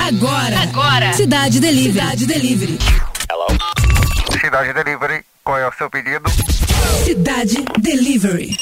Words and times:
Agora. 0.00 0.60
Agora. 0.62 1.12
Cidade 1.12 1.60
Delivery. 1.60 1.92
Cidade 1.92 2.26
Delivery. 2.26 2.78
Hello. 3.30 3.46
Cidade 4.40 4.72
Delivery, 4.72 5.24
qual 5.42 5.58
é 5.58 5.68
o 5.68 5.72
seu 5.72 5.88
pedido? 5.90 6.28
Cidade 7.04 7.64
Delivery. 7.80 8.56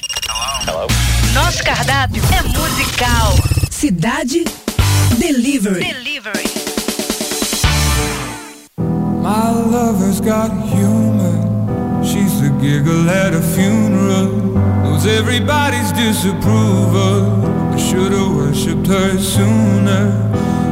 Hello. 0.66 0.86
Nosso 1.34 1.62
cardápio 1.64 2.22
é 2.32 2.42
musical. 2.42 3.34
Cidade 3.70 4.44
Delivery. 5.18 5.84
Delivery. 5.84 6.50
My 9.22 9.50
lover's 9.50 10.20
got 10.20 10.50
humor. 10.50 12.02
She's 12.04 12.40
the 12.40 12.50
giggle 12.60 13.08
at 13.08 13.34
a 13.34 13.40
funeral. 13.40 14.28
Knows 14.82 15.06
everybody's 15.06 15.92
disapproval. 15.92 17.72
I 17.72 17.76
should've 17.78 18.36
worshipped 18.36 18.86
her 18.88 19.18
sooner. 19.18 20.10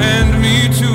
it. 0.00 0.08
Command 0.08 0.40
me 0.42 0.68
to 0.78 0.87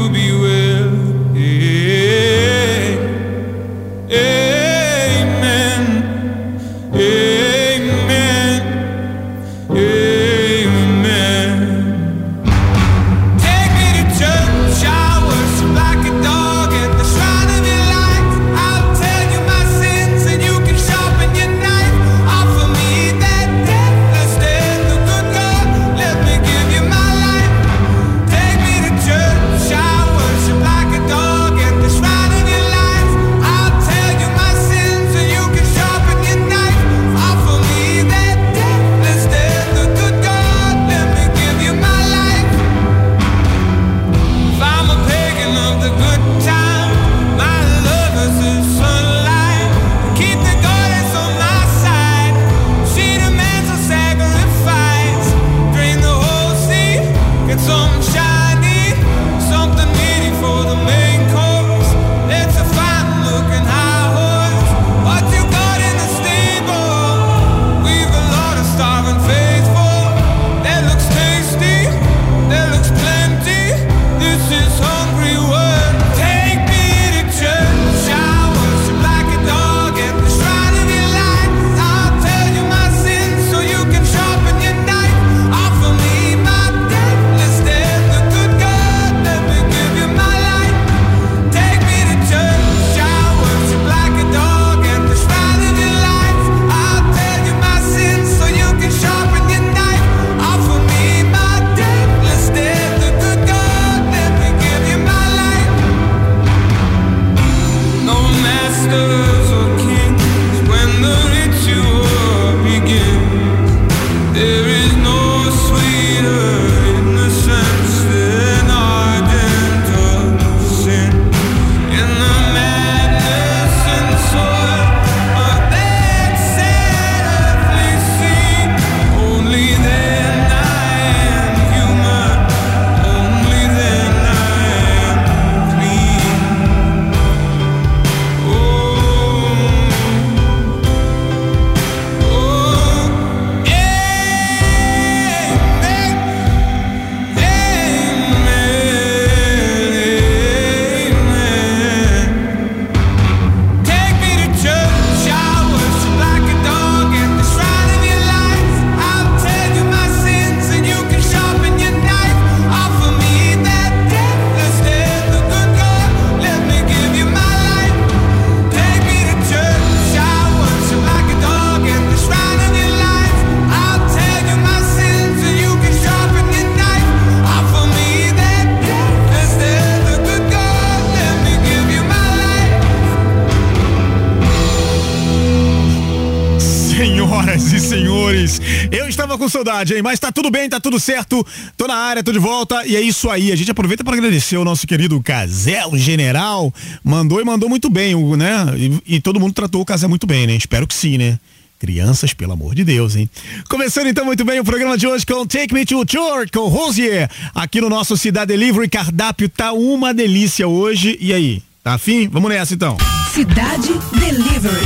eu 189.34 189.36
estava 189.36 189.38
com 189.38 189.50
saudade, 189.50 189.94
hein? 189.96 190.02
Mas 190.02 190.20
tá 190.20 190.32
tudo 190.32 190.50
bem, 190.52 190.70
tá 190.70 190.80
tudo 190.80 191.00
certo. 191.00 191.46
Tô 191.76 191.88
na 191.88 191.96
área, 191.96 192.24
tô 192.24 192.32
de 192.32 192.40
volta 192.40 192.86
e 192.86 192.96
é 192.96 193.02
isso 193.02 193.30
aí. 193.30 193.52
A 193.52 193.56
gente 193.56 193.72
aproveita 193.72 194.04
para 194.04 194.14
agradecer 194.16 194.58
o 194.58 194.64
nosso 194.66 194.86
querido 194.86 195.20
Casel 195.22 195.98
General. 195.98 196.74
Mandou 197.04 197.42
e 197.42 197.46
mandou 197.46 197.68
muito 197.70 197.90
bem, 197.90 198.14
o- 198.16 198.36
né? 198.36 198.66
E, 198.78 199.16
e 199.16 199.22
todo 199.22 199.40
mundo 199.40 199.54
tratou 199.54 199.82
o 199.82 199.86
Casel 199.86 200.10
muito 200.10 200.28
bem, 200.28 200.46
né? 200.48 200.56
Espero 200.56 200.86
que 200.88 200.94
sim, 200.94 201.18
né? 201.18 201.40
Crianças, 201.80 202.34
pelo 202.34 202.54
amor 202.54 202.76
de 202.76 202.84
Deus, 202.86 203.16
hein? 203.16 203.30
Começando 203.70 204.08
então 204.08 204.24
muito 204.24 204.46
bem 204.46 204.60
o 204.60 204.64
programa 204.64 204.98
de 204.98 205.06
hoje 205.06 205.26
com 205.26 205.46
Take 205.46 205.74
Me 205.74 205.86
to 205.86 206.04
Church 206.10 206.52
com 206.52 206.68
Rosier. 206.70 207.30
Aqui 207.54 207.82
no 207.82 207.90
nosso 207.90 208.16
Cidade 208.16 208.48
Delivery, 208.54 208.88
cardápio 208.88 209.50
tá 209.50 209.74
uma 209.74 210.14
delícia 210.14 210.66
hoje. 210.68 211.18
E 211.20 211.34
aí, 211.34 211.62
tá 211.84 211.96
afim? 211.96 212.28
Vamos 212.30 212.50
nessa 212.50 212.74
então. 212.74 212.96
Cidade 213.34 213.90
Delivery. 214.18 214.86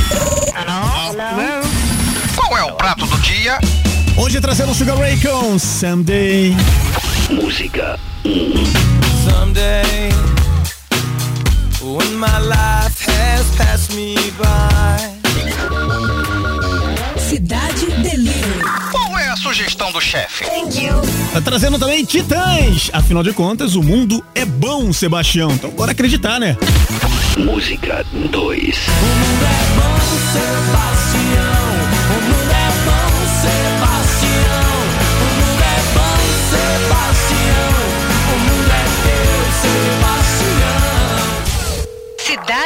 Qual 2.34 2.56
é 2.58 2.64
o 2.64 2.72
prato 2.74 3.06
do 3.06 3.18
dia? 3.20 3.58
Hoje 4.20 4.40
trazendo 4.40 4.74
Sugar 4.74 4.98
Ray 4.98 5.16
com 5.20 5.56
Someday. 5.58 6.54
Música. 7.30 7.96
Someday, 9.24 10.10
when 11.80 12.14
my 12.16 12.26
life 12.40 13.06
has 13.08 13.46
passed 13.56 13.94
me 13.94 14.16
by, 14.36 15.18
Cidade 17.20 17.86
Delivery. 18.02 18.64
Qual 18.90 19.16
é 19.18 19.28
a 19.28 19.36
sugestão 19.36 19.92
do 19.92 20.00
chefe? 20.00 20.44
Thank 20.44 20.84
you. 20.84 20.94
Tá 21.32 21.40
trazendo 21.40 21.78
também 21.78 22.04
Titãs. 22.04 22.90
Afinal 22.92 23.22
de 23.22 23.32
contas, 23.32 23.76
o 23.76 23.82
mundo 23.82 24.24
é 24.34 24.44
bom, 24.44 24.92
Sebastião. 24.92 25.52
Então 25.52 25.70
bora 25.70 25.92
acreditar, 25.92 26.40
né? 26.40 26.56
Música 27.38 28.04
2. 28.32 28.76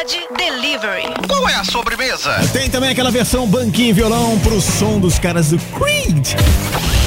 Cidade 0.03 0.27
Delivery. 0.37 1.05
Qual 1.29 1.49
é 1.49 1.55
a 1.55 1.65
sobremesa? 1.65 2.35
Tem 2.53 2.69
também 2.69 2.91
aquela 2.91 3.11
versão 3.11 3.47
banquinho 3.47 3.91
e 3.91 3.93
violão 3.93 4.37
pro 4.41 4.61
som 4.61 4.99
dos 4.99 5.17
caras 5.17 5.51
do 5.51 5.59
Creed. 5.59 6.35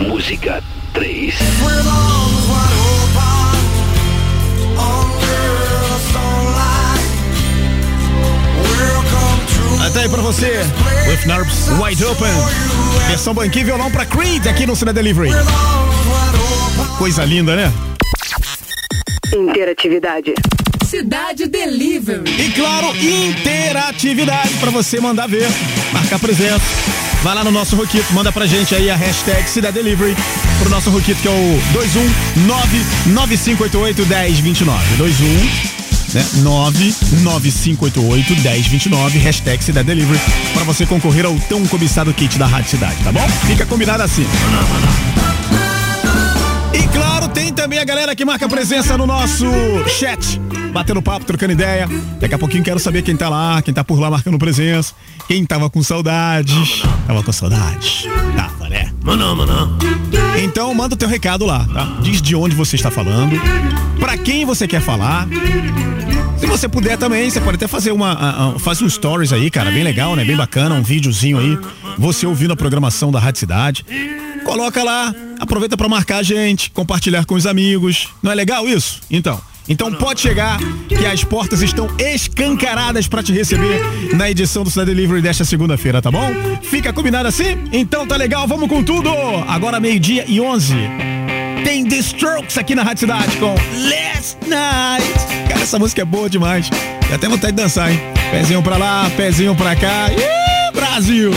Música 0.01 0.63
3. 0.94 1.36
Até 9.86 10.00
aí 10.00 10.09
pra 10.09 10.21
você, 10.21 10.62
With 11.09 11.25
Nerves 11.25 11.68
Wide 11.77 12.06
Open. 12.06 12.27
Versão 13.09 13.33
banquinho 13.33 13.63
e 13.63 13.65
violão 13.65 13.91
pra 13.91 14.06
Creed 14.06 14.48
aqui 14.48 14.65
no 14.65 14.74
Cine 14.74 14.94
Delivery. 14.94 15.31
Coisa 16.98 17.25
linda, 17.25 17.57
né? 17.57 17.74
Interatividade. 19.33 20.33
Cidade 20.95 21.45
Delivery. 21.47 22.24
E 22.42 22.51
claro, 22.51 22.95
interatividade 22.95 24.53
pra 24.62 24.71
você 24.71 24.97
mandar 24.97 25.27
ver, 25.27 25.45
marcar 25.92 26.18
presença. 26.18 26.63
Vai 27.21 27.36
lá 27.36 27.44
no 27.44 27.51
nosso 27.51 27.75
Roquito, 27.75 28.13
manda 28.13 28.31
pra 28.31 28.45
gente 28.45 28.74
aí 28.74 28.89
a 28.89 28.95
hashtag 28.95 29.50
Cidade 29.50 29.74
Delivery 29.74 30.15
pro 30.57 30.69
nosso 30.69 30.89
Roquito 30.89 31.21
que 31.21 31.27
é 31.27 31.31
o 31.31 31.59
21995881029. 33.09 34.42
21 34.42 34.65
né? 36.13 36.25
995881029, 37.25 39.19
hashtag 39.19 39.62
Cidade 39.62 39.88
Delivery, 39.88 40.21
pra 40.53 40.63
você 40.63 40.86
concorrer 40.86 41.25
ao 41.25 41.38
tão 41.50 41.68
cobiçado 41.68 42.13
kit 42.13 42.38
da 42.38 42.48
Rádio 42.48 42.69
Cidade, 42.69 42.95
tá 43.03 43.12
bom? 43.12 43.27
Fica 43.45 43.65
combinado 43.65 44.01
assim. 44.01 44.25
E 46.74 46.88
claro, 46.88 47.27
tem 47.27 47.51
também 47.51 47.80
a 47.80 47.83
galera 47.83 48.15
que 48.15 48.24
marca 48.24 48.48
presença 48.48 48.98
no 48.98 49.06
nosso 49.06 49.45
chat, 49.88 50.39
batendo 50.75 51.01
papo, 51.01 51.25
trocando 51.25 51.54
ideia. 51.54 51.88
Daqui 52.19 52.36
a 52.36 52.38
pouquinho 52.38 52.62
quero 52.63 52.80
saber 52.80 53.01
quem 53.01 53.16
tá 53.16 53.30
lá, 53.30 53.62
quem 53.62 53.74
tá 53.74 53.81
por 53.83 53.98
lá 53.98 54.10
marcando 54.12 54.38
presença, 54.38 54.94
quem 55.25 55.45
tava 55.45 55.69
com 55.69 55.81
saudades. 55.81 56.83
Tava 57.07 57.24
com 57.24 57.31
saudades? 57.31 58.06
Tava, 58.36 58.68
né? 58.68 58.92
Então 60.44 60.74
manda 60.75 60.94
o 60.95 60.98
teu 60.98 61.07
recado 61.07 61.45
lá, 61.45 61.66
tá? 61.74 61.86
Diz 62.01 62.22
de 62.22 62.36
onde 62.36 62.54
você 62.56 62.75
está 62.75 62.92
falando, 62.92 63.39
pra 64.00 64.18
quem 64.18 64.45
você 64.45 64.68
quer 64.68 64.81
falar. 64.81 65.25
Se 66.38 66.45
você 66.45 66.68
puder 66.68 66.98
também, 66.98 67.30
você 67.30 67.39
pode 67.39 67.56
até 67.56 67.68
fazer 67.68 67.94
uma. 67.94 68.12
a- 68.12 68.50
a- 68.56 68.60
faz 68.60 68.81
um 68.81 68.89
stories 68.89 69.31
aí, 69.31 69.50
cara, 69.50 69.72
bem 69.72 69.83
legal, 69.83 70.13
né? 70.16 70.25
Bem 70.25 70.36
bacana, 70.36 70.75
um 70.75 70.83
videozinho 70.83 71.39
aí. 71.39 71.57
Você 71.98 72.27
ouvindo 72.27 72.51
a 72.51 72.56
programação 72.57 73.12
da 73.12 73.19
Rádio 73.19 73.39
Cidade. 73.39 73.86
Coloca 74.44 74.83
lá, 74.83 75.16
aproveita 75.39 75.77
pra 75.77 75.88
marcar 75.88 76.18
a 76.18 76.24
gente, 76.24 76.69
compartilhar 76.72 77.24
com 77.25 77.36
os 77.36 77.48
amigos. 77.48 78.10
Não 78.22 78.31
é 78.31 78.36
legal 78.36 78.68
isso? 78.68 79.00
Então. 79.10 79.39
Então 79.67 79.91
pode 79.91 80.21
chegar 80.21 80.59
que 80.88 81.06
as 81.06 81.23
portas 81.23 81.62
estão 81.62 81.89
escancaradas 81.97 83.07
pra 83.07 83.23
te 83.23 83.33
receber 83.33 83.81
na 84.15 84.29
edição 84.29 84.63
do 84.63 84.69
Cidade 84.69 84.94
Delivery 84.94 85.21
desta 85.21 85.44
segunda-feira, 85.44 86.01
tá 86.01 86.12
bom? 86.12 86.29
Fica 86.62 86.94
combinado 86.94 87.27
assim? 87.27 87.63
Então 87.71 88.06
tá 88.06 88.15
legal, 88.15 88.47
vamos 88.47 88.69
com 88.69 88.83
tudo! 88.83 89.09
Agora 89.47 89.79
meio-dia 89.79 90.25
e 90.27 90.39
11 90.39 90.75
tem 91.63 91.83
The 91.83 91.97
Strokes 91.97 92.57
aqui 92.59 92.75
na 92.75 92.83
Rádio 92.83 93.01
Cidade 93.01 93.38
com 93.38 93.56
Last 93.56 94.38
Night. 94.47 95.47
Cara, 95.50 95.62
essa 95.62 95.79
música 95.79 96.03
é 96.03 96.06
boa 96.06 96.29
demais. 96.29 96.69
Dá 97.09 97.15
até 97.15 97.27
vontade 97.27 97.53
de 97.53 97.62
dançar, 97.63 97.91
hein? 97.91 98.00
Pezinho 98.31 98.62
pra 98.62 98.77
lá, 98.77 99.09
pezinho 99.17 99.56
pra 99.56 99.75
cá. 99.75 100.12
Ih, 100.12 100.71
Brasil! 100.73 101.31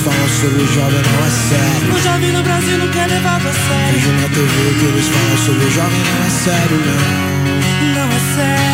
Falam 0.00 0.28
sobre 0.28 0.62
o 0.62 0.66
jovem 0.66 1.02
não 1.02 1.26
é 1.26 1.30
sério. 1.30 1.94
O 1.94 2.00
jovem 2.00 2.32
no 2.32 2.42
Brasil 2.42 2.78
nunca 2.78 2.98
é 3.00 3.06
levado 3.06 3.46
a 3.46 3.52
sério. 3.52 3.92
Vejo 3.92 4.12
na 4.12 4.28
TV 4.28 4.78
que 4.78 4.84
eles 4.86 5.08
falam 5.08 5.36
sobre 5.38 5.64
o 5.64 5.70
jovem 5.70 5.98
não 5.98 6.26
é 6.26 6.30
sério, 6.30 6.76
não. 6.86 7.94
Não 7.94 8.08
é 8.12 8.20
sério. 8.34 8.69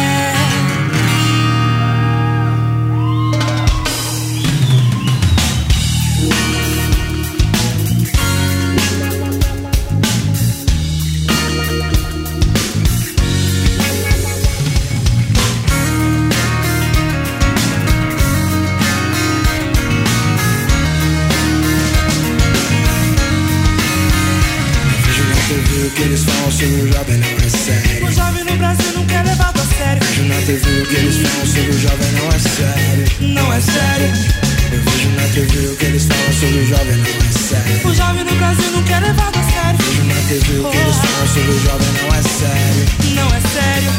TV 30.47 30.81
o 30.81 30.87
que 30.87 30.95
eles 30.95 31.17
falam 31.17 31.45
sobre 31.45 31.71
o 31.71 31.81
jovem 31.81 32.12
não 32.12 32.29
é 32.29 32.38
sério. 32.38 33.35
Não 33.35 33.53
é 33.53 33.61
sério. 33.61 34.07
Eu 34.71 34.81
vejo 34.81 35.09
na 35.17 35.23
TV 35.35 35.67
o 35.67 35.76
que 35.76 35.85
eles 35.87 36.05
falam 36.05 36.33
sobre 36.35 36.59
o 36.59 36.67
jovem 36.69 36.97
não 36.99 37.05
é 37.05 37.33
sério. 37.33 37.88
O 37.88 37.93
jovem 37.93 38.25
no 38.25 38.35
Brasil 38.37 38.71
nunca 38.71 38.95
é 38.95 39.00
levado 39.00 39.37
a 39.37 39.43
sério. 39.43 39.79
Vejo 39.81 40.05
na 40.05 40.15
TV 40.29 40.59
o 40.61 40.71
que 40.71 40.76
eles 40.79 40.97
falam 40.97 41.26
sobre 41.26 41.50
o 41.50 41.61
jovem 41.67 41.88
não 41.99 42.15
é 42.15 42.23
sério. 42.23 42.87
Não 43.17 43.26
é 43.35 43.41
sério. 43.41 43.91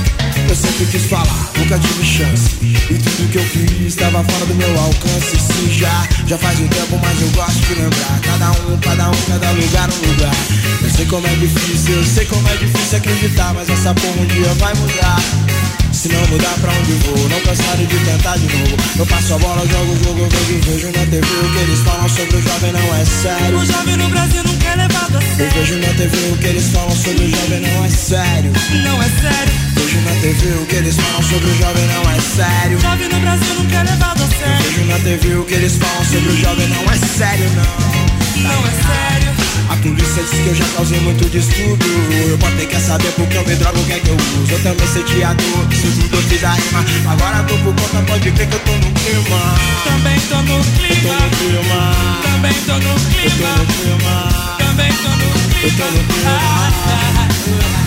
Eu 0.48 0.56
sempre 0.56 0.86
quis 0.86 1.04
falar, 1.08 1.52
nunca 1.58 1.80
tive 1.80 2.06
chance. 2.06 2.50
E 2.62 2.94
tudo 2.94 3.30
que 3.30 3.38
eu 3.40 3.44
fiz 3.44 3.86
estava 3.86 4.24
fora 4.24 4.46
do 4.46 4.56
meu 4.56 4.80
alcance. 4.80 5.36
Sim, 5.36 5.70
já, 5.70 6.08
já 6.28 6.38
faz 6.38 6.58
um 6.62 6.68
tempo, 6.70 6.98
mas 7.04 7.22
eu 7.24 7.28
gosto 7.32 7.60
de 7.60 7.74
lembrar. 7.74 8.22
Cada 8.24 8.52
um, 8.52 8.78
cada 8.80 9.10
um, 9.10 9.22
cada 9.28 9.52
lugar, 9.52 9.90
um 9.92 10.12
lugar. 10.12 10.36
Eu 10.82 10.90
sei 10.92 11.06
como 11.08 11.28
é 11.28 11.36
difícil, 11.36 11.96
eu 11.96 12.06
sei 12.06 12.26
como 12.26 12.48
é 12.48 12.56
difícil 12.56 13.00
acreditar. 13.00 13.54
Mas 13.54 13.70
essa 13.70 13.94
porra 13.94 14.22
um 14.22 14.26
dia 14.28 14.54
vai 14.54 14.74
mudar. 14.76 15.67
Se 15.98 16.10
não 16.10 16.28
mudar 16.28 16.54
pra 16.62 16.72
onde 16.74 16.92
vou, 16.92 17.18
não 17.28 17.42
cansado 17.42 17.84
de 17.88 17.98
tentar 18.06 18.38
de 18.38 18.46
novo. 18.56 18.78
Eu 19.00 19.06
passo 19.08 19.34
a 19.34 19.38
bola, 19.40 19.66
jogo 19.66 19.94
o 19.94 20.04
jogo, 20.04 20.20
eu 20.20 20.30
vejo, 20.30 20.60
vejo 20.70 20.88
na 20.88 21.06
TV 21.10 21.26
o 21.26 21.52
que 21.52 21.58
eles 21.58 21.80
falam 21.80 22.08
sobre 22.10 22.38
o 22.38 22.42
jovem 22.44 22.72
não 22.72 22.96
é 22.96 23.04
sério. 23.06 23.58
O 23.58 23.66
jovem 23.66 23.98
no 23.98 24.10
Brasil 24.10 24.44
nunca 24.44 24.68
é 24.68 24.76
levado 24.76 25.18
a 25.18 25.22
Eu 25.24 25.36
sério. 25.36 25.54
vejo 25.54 25.76
na 25.80 25.94
TV 25.96 26.18
o 26.32 26.38
que 26.38 26.46
eles 26.46 26.70
falam 26.70 26.92
sobre 26.92 27.24
o 27.26 27.30
jovem 27.32 27.60
não 27.62 27.84
é 27.86 27.90
sério. 27.90 28.52
Não 28.84 29.02
é 29.02 29.10
sério. 29.10 29.54
Vejo 29.74 30.02
na 30.02 30.22
TV 30.22 30.54
o 30.62 30.66
que 30.68 30.76
eles 30.76 30.96
falam 30.96 31.24
sobre 31.24 31.50
o 31.50 31.58
jovem 31.58 31.88
não 31.88 32.12
é 32.12 32.20
sério. 32.20 32.78
O 32.78 32.82
jovem 32.82 33.10
no 33.10 33.20
Brasil 33.20 33.54
nunca 33.56 33.76
é 33.76 33.84
levado 33.84 34.22
a 34.22 34.28
sério. 34.28 34.64
Vejo 34.64 34.86
na 34.86 35.00
TV 35.00 35.36
o 35.36 35.46
que 35.46 35.54
eles 35.56 35.78
falam 35.78 36.06
sobre 36.06 36.30
o 36.30 36.38
jovem 36.38 36.68
não 36.68 36.84
é 36.92 36.96
sério, 36.96 37.50
não. 37.56 38.44
Não 38.44 38.68
é 38.68 38.72
sério. 38.72 39.37
A 39.70 39.76
polícia 39.78 40.24
diz 40.24 40.32
que 40.42 40.48
eu 40.48 40.56
já 40.56 40.66
causei 40.76 41.00
muito 41.02 41.30
distúrbio. 41.30 41.88
Eu 42.30 42.38
botei 42.38 42.66
quer 42.66 42.80
saber 42.80 43.12
porque 43.14 43.38
eu 43.38 43.46
me 43.46 43.56
drogo, 43.56 43.80
o 43.80 43.86
que 43.86 43.94
é 43.94 44.00
que 44.00 44.10
eu 44.10 44.16
uso. 44.16 44.52
Eu 44.54 44.60
também 44.64 44.88
sei 44.88 45.04
teatro, 45.04 45.46
isso 45.72 45.88
tudo 46.02 46.18
fiz 46.30 46.44
a 46.44 46.52
rima. 46.52 46.86
Agora 47.12 47.44
tô 47.44 47.58
por 47.58 47.74
conta, 47.76 48.02
pode 48.06 48.30
ver 48.30 48.48
que 48.48 48.56
eu 48.56 48.60
tô 48.60 48.72
no 48.72 48.92
clima. 48.92 49.40
Também 49.84 50.20
tô 50.30 50.36
no 50.42 50.58
Eu 50.58 50.64
tô 50.64 50.72
clima. 50.78 51.20
no 51.20 51.30
clima. 51.38 51.96
Também 52.24 52.54
tô 52.66 52.74
no 52.74 52.80
Eu 52.80 52.94
tô 52.94 53.00
clima. 53.10 53.50
no 53.58 53.66
clima. 53.66 54.56
Também 54.58 54.92
tô 54.94 55.10
no 55.10 55.28
Eu 55.64 55.72
tô 55.72 55.86
no 55.92 56.04
clima. 56.08 57.87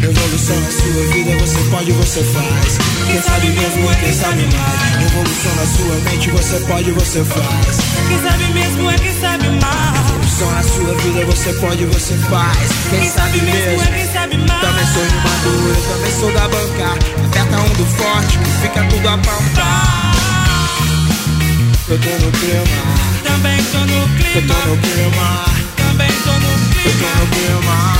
Revolução 0.00 0.60
na 0.60 0.70
sua 0.70 1.06
vida, 1.12 1.36
você 1.38 1.58
pode, 1.70 1.92
você 1.92 2.22
faz. 2.22 2.78
Quem 3.06 3.20
sabe 3.20 3.48
mesmo 3.48 3.90
é 3.90 3.94
quem 3.96 4.12
sabe 4.14 4.42
mais. 4.42 4.96
Revolução 5.02 5.54
na 5.56 5.66
sua 5.66 5.94
mente, 6.10 6.30
você 6.30 6.60
pode, 6.60 6.90
você 6.92 7.24
faz. 7.24 7.76
Quem 8.08 8.22
sabe 8.22 8.44
mesmo 8.54 8.90
é 8.90 8.94
quem 8.98 9.20
sabe 9.20 9.48
mais. 9.48 9.98
Revolução 10.06 10.50
na 10.52 10.62
sua 10.62 10.94
vida, 10.94 11.24
você 11.26 11.52
pode, 11.54 11.84
você 11.86 12.14
faz. 12.30 12.68
Quem 12.90 13.10
sabe 13.10 13.40
mesmo. 13.42 13.82
é 13.82 13.86
quem 13.98 14.12
sabe 14.12 14.36
mais. 14.38 14.60
Também 14.60 14.86
sou 14.86 15.02
rimador, 15.02 15.68
eu 15.68 15.82
também 15.92 16.12
sou 16.20 16.32
da 16.32 16.48
banca. 16.48 16.98
Aperta 17.26 17.56
um 17.58 17.74
do 17.74 17.86
forte, 17.86 18.38
que 18.38 18.50
fica 18.62 18.84
tudo 18.84 19.08
a 19.08 19.18
pampa. 19.18 19.68
Eu 21.88 21.98
tô 21.98 22.24
no 22.24 22.32
clima, 22.32 22.84
Também 23.24 23.64
tô 23.64 23.78
no 23.78 23.94
eu 23.94 24.02
tô 24.02 24.08
clima. 24.16 24.54
no 24.66 24.76
clima, 24.78 25.44
Também 25.76 26.12
tô 26.22 26.30
no 26.30 26.46
eu 26.46 26.58
tô 26.68 26.90
clima. 26.90 27.10
no 27.18 27.26
clima. 27.34 27.98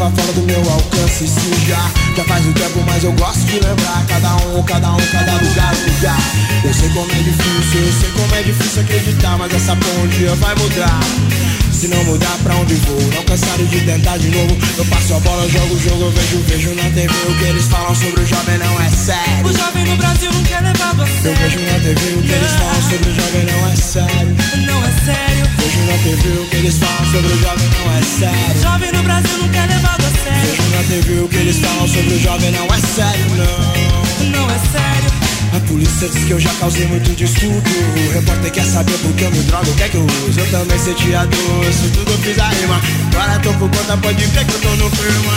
Estava 0.00 0.10
fora 0.16 0.32
do 0.32 0.42
meu 0.42 0.72
alcance. 0.72 1.28
Sim, 1.28 1.66
já, 1.66 1.90
já 2.16 2.24
faz 2.24 2.46
um 2.46 2.52
tempo, 2.52 2.82
mas 2.86 3.04
eu 3.04 3.12
gosto 3.12 3.40
de 3.40 3.54
lembrar. 3.60 4.04
Cada 4.08 4.36
um, 4.36 4.62
cada 4.62 4.92
um, 4.92 4.96
cada 4.96 5.32
lugar, 5.32 5.74
lugar. 5.74 6.18
Eu 6.64 6.74
sei 6.74 6.88
como 6.88 7.12
é 7.12 7.22
difícil, 7.22 7.80
eu 7.80 7.92
sei 7.92 8.10
como 8.10 8.34
é 8.34 8.42
difícil 8.42 8.82
acreditar. 8.82 9.36
Mas 9.38 9.54
essa 9.54 9.76
dia 10.16 10.34
vai 10.36 10.54
mudar. 10.54 11.39
Se 11.80 11.88
não 11.88 12.04
mudar 12.04 12.36
pra 12.42 12.54
onde 12.56 12.74
vou, 12.74 13.00
não 13.14 13.24
cansado 13.24 13.64
de 13.64 13.80
tentar 13.80 14.18
de 14.18 14.28
novo. 14.28 14.54
Eu 14.76 14.84
passo 14.84 15.14
a 15.14 15.20
bola, 15.20 15.48
jogo 15.48 15.74
o 15.74 15.80
jogo, 15.80 16.02
eu 16.02 16.10
vejo, 16.10 16.38
vejo 16.40 16.74
na 16.74 16.82
TV 16.90 17.08
o 17.08 17.38
que 17.38 17.44
eles 17.44 17.64
falam 17.68 17.94
sobre 17.94 18.20
o 18.20 18.26
jovem 18.26 18.58
não 18.58 18.82
é 18.82 18.90
sério. 18.90 19.46
O 19.46 19.50
jovem 19.50 19.84
no 19.86 19.96
Brasil 19.96 20.30
nunca 20.30 20.56
é 20.56 20.60
levado 20.60 21.00
a 21.00 21.06
Eu 21.08 21.34
vejo 21.36 21.58
na 21.60 21.80
TV 21.80 22.18
o 22.18 22.22
que 22.22 22.32
eles 22.32 22.52
falam 22.52 22.82
sobre 22.82 23.08
o 23.08 23.14
jovem 23.14 23.44
não 23.46 23.72
é 23.72 23.76
sério. 23.76 24.36
Não 24.66 24.84
é 24.84 24.92
sério. 25.06 25.46
Vejo 25.56 25.80
na 25.86 25.96
TV 26.04 26.40
o 26.42 26.46
que 26.50 26.56
eles 26.56 26.76
falam 26.76 27.04
sobre 27.12 27.32
o 27.32 27.40
jovem 27.40 27.68
não 27.70 27.96
é 27.96 28.02
sério. 28.02 28.60
Jovem 28.60 28.92
no 28.92 29.02
Brasil 29.02 29.40
é 29.54 29.66
levado 29.72 30.04
a 30.04 30.10
sério. 30.22 30.50
Vejo 30.50 30.76
na 30.76 30.82
TV 30.82 31.20
o 31.20 31.28
que 31.28 31.36
eles 31.36 31.56
falam 31.56 31.88
sobre 31.88 32.12
o 32.12 32.20
jovem 32.20 32.50
não 32.52 32.66
é 32.66 32.78
sério, 32.78 33.26
não. 33.36 34.28
Não 34.28 34.50
é 34.50 34.58
sério. 34.68 35.19
A 35.52 35.60
polícia 35.66 36.08
diz 36.08 36.24
que 36.24 36.30
eu 36.30 36.40
já 36.40 36.50
causei 36.60 36.86
muito 36.86 37.10
distúrbio. 37.16 37.60
O 38.08 38.12
repórter 38.12 38.52
quer 38.52 38.64
saber 38.64 38.96
por 38.98 39.12
que 39.14 39.24
eu 39.24 39.30
me 39.32 39.38
drogo, 39.42 39.70
o 39.70 39.74
que 39.74 39.82
é 39.82 39.88
que 39.88 39.96
eu 39.96 40.06
uso. 40.28 40.40
Eu 40.40 40.50
também 40.50 40.78
sei 40.78 40.94
teatro, 40.94 41.38
isso 41.68 41.90
tudo 41.92 42.10
eu 42.12 42.18
fiz 42.18 42.38
a 42.38 42.48
rima. 42.48 42.80
Agora 43.12 43.38
tô 43.40 43.52
por 43.54 43.68
conta, 43.70 43.96
pode 43.96 44.24
ver 44.26 44.44
que 44.44 44.52
eu 44.54 44.60
tô 44.60 44.68
no 44.76 44.90
clima. 44.90 45.34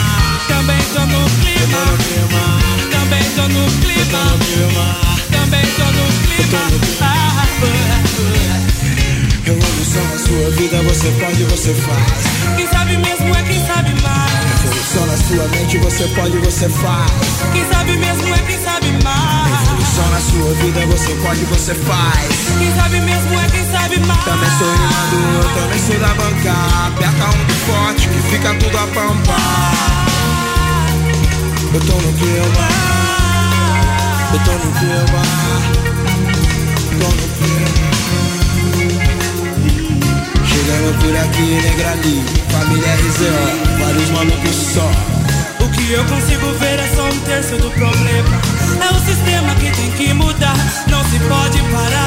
Também 0.48 0.78
tô 0.92 1.00
no 1.00 1.12
Eu 1.14 1.24
tô 1.24 1.30
clima. 1.42 1.84
no 1.84 1.98
clima, 1.98 2.42
Também 2.90 3.24
tô 3.34 3.42
no 3.48 3.64
eu 3.64 3.70
clima. 3.80 4.84
Também 5.30 5.66
tô 5.76 5.84
no 5.84 6.04
clima. 6.22 6.60
Ah, 7.00 7.44
Revolução 9.44 10.04
na 10.10 10.18
sua 10.18 10.50
vida, 10.52 10.82
você 10.82 11.10
pode, 11.20 11.44
você 11.44 11.74
faz. 11.74 12.56
Quem 12.56 12.68
sabe 12.68 12.96
mesmo 12.96 13.34
é 13.34 13.42
quem 13.42 13.66
sabe 13.66 13.90
mais. 14.00 14.62
Revolução 14.62 15.06
na 15.06 15.16
sua 15.16 15.48
mente, 15.48 15.78
você 15.78 16.04
pode, 16.14 16.38
você 16.38 16.68
faz. 16.68 17.12
Quem 17.52 17.64
sabe 17.70 17.96
mesmo 17.96 18.28
é 18.34 18.38
quem 18.46 18.58
sabe 18.64 18.86
mais. 19.02 19.43
Revolução 19.94 20.10
na 20.10 20.20
sua 20.20 20.52
vida, 20.54 20.84
você 20.86 21.14
pode, 21.22 21.44
você 21.44 21.72
faz. 21.72 22.28
Quem 22.58 22.74
sabe 22.74 23.00
mesmo 23.00 23.38
é 23.38 23.48
quem 23.48 23.64
sabe 23.70 24.00
mais. 24.00 24.24
Também 24.24 24.50
sou 24.58 24.72
rimador, 24.72 25.44
eu 25.44 25.50
também 25.54 25.78
sou 25.78 25.98
da 26.00 26.08
banca. 26.08 26.52
Aperta 26.88 27.24
um 27.26 27.44
do 27.44 27.54
forte 27.54 28.08
que 28.08 28.20
fica 28.28 28.54
tudo 28.54 28.76
a 28.76 28.86
pampa. 28.88 29.36
Eu 31.72 31.80
tô 31.80 31.92
no 31.92 32.12
clima, 32.14 32.68
eu 34.32 34.40
tô 34.40 34.52
no 34.52 34.72
clima, 34.80 35.22
tô 36.90 37.08
no 37.08 37.28
clima. 37.38 37.84
Chegando 40.44 40.90
por 41.00 41.14
aqui, 41.16 41.46
negra 41.62 41.90
ali, 41.92 42.16
família 42.50 42.94
RZO, 42.96 43.34
vários 43.78 44.10
malucos 44.10 44.56
só. 44.74 45.23
O 45.64 45.68
que 45.70 45.92
eu 45.92 46.04
consigo 46.04 46.52
ver 46.58 46.78
é 46.78 46.86
só 46.94 47.06
um 47.08 47.20
terço 47.20 47.56
do 47.56 47.70
problema. 47.70 48.28
É 48.84 48.90
o 48.94 48.98
sistema 49.00 49.54
que 49.54 49.70
tem 49.70 49.90
que 49.92 50.12
mudar. 50.12 50.54
Não 50.90 51.02
se 51.04 51.18
pode 51.20 51.58
parar 51.72 52.03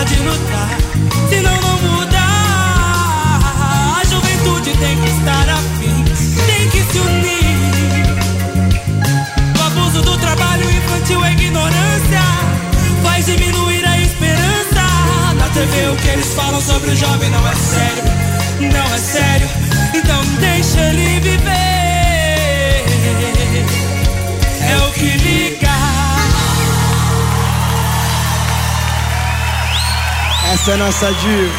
Essa 30.68 30.76
é 30.76 30.80
nossa 30.80 31.14
diva. 31.14 31.54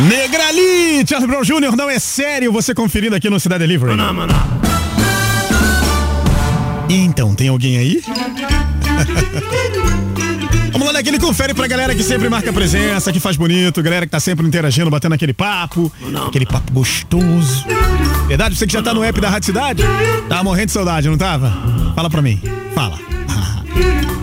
Negrali, 0.00 1.06
Charles 1.08 1.28
Brown 1.28 1.42
Jr., 1.42 1.76
não 1.76 1.88
é 1.88 2.00
sério 2.00 2.50
você 2.50 2.74
conferindo 2.74 3.14
aqui 3.14 3.30
no 3.30 3.38
Cidade 3.38 3.60
Delivery. 3.60 3.96
Então, 6.90 7.36
tem 7.36 7.46
alguém 7.46 7.78
aí? 7.78 8.02
Vamos 10.72 10.88
lá 10.88 10.92
naquele 10.92 11.20
confere 11.20 11.54
pra 11.54 11.68
galera 11.68 11.94
que 11.94 12.02
sempre 12.02 12.28
marca 12.28 12.52
presença, 12.52 13.12
que 13.12 13.20
faz 13.20 13.36
bonito, 13.36 13.80
galera 13.80 14.06
que 14.06 14.10
tá 14.10 14.18
sempre 14.18 14.44
interagindo, 14.44 14.90
batendo 14.90 15.14
aquele 15.14 15.32
papo, 15.32 15.92
aquele 16.26 16.46
papo 16.46 16.72
gostoso. 16.72 17.64
Verdade? 18.26 18.56
Você 18.56 18.66
que 18.66 18.72
já 18.72 18.82
tá 18.82 18.92
no 18.92 19.04
app 19.04 19.20
da 19.20 19.30
Rádio 19.30 19.46
Cidade? 19.46 19.84
Tava 20.28 20.42
morrendo 20.42 20.66
de 20.66 20.72
saudade, 20.72 21.08
não 21.08 21.16
tava? 21.16 21.52
Fala 21.94 22.10
pra 22.10 22.20
mim. 22.20 22.42
Fala. 22.74 22.98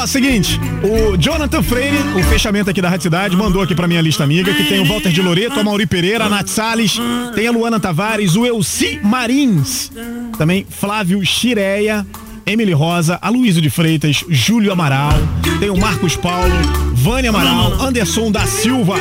Ó, 0.00 0.06
seguinte, 0.06 0.60
o 0.84 1.16
Jonathan 1.16 1.60
Freire, 1.60 1.96
o 2.14 2.22
fechamento 2.22 2.70
aqui 2.70 2.80
da 2.80 2.88
Rádio 2.88 3.02
Cidade, 3.02 3.36
mandou 3.36 3.60
aqui 3.60 3.74
pra 3.74 3.88
minha 3.88 4.00
lista 4.00 4.22
amiga, 4.22 4.54
que 4.54 4.62
tem 4.62 4.78
o 4.78 4.84
Walter 4.84 5.10
de 5.10 5.20
Loreto, 5.20 5.58
a 5.58 5.64
Mauri 5.64 5.86
Pereira, 5.86 6.26
a 6.26 6.28
Nath 6.28 6.46
Salles, 6.46 7.00
tem 7.34 7.48
a 7.48 7.50
Luana 7.50 7.80
Tavares, 7.80 8.36
o 8.36 8.46
Elci 8.46 9.00
Marins, 9.02 9.90
também 10.38 10.64
Flávio 10.70 11.26
Chireia, 11.26 12.06
Emily 12.46 12.72
Rosa, 12.72 13.18
a 13.20 13.28
Luísa 13.28 13.60
de 13.60 13.68
Freitas, 13.70 14.24
Júlio 14.28 14.70
Amaral, 14.70 15.14
tem 15.58 15.68
o 15.68 15.76
Marcos 15.76 16.14
Paulo, 16.14 16.54
Vânia 16.94 17.30
Amaral, 17.30 17.72
Anderson 17.80 18.30
da 18.30 18.46
Silva, 18.46 18.94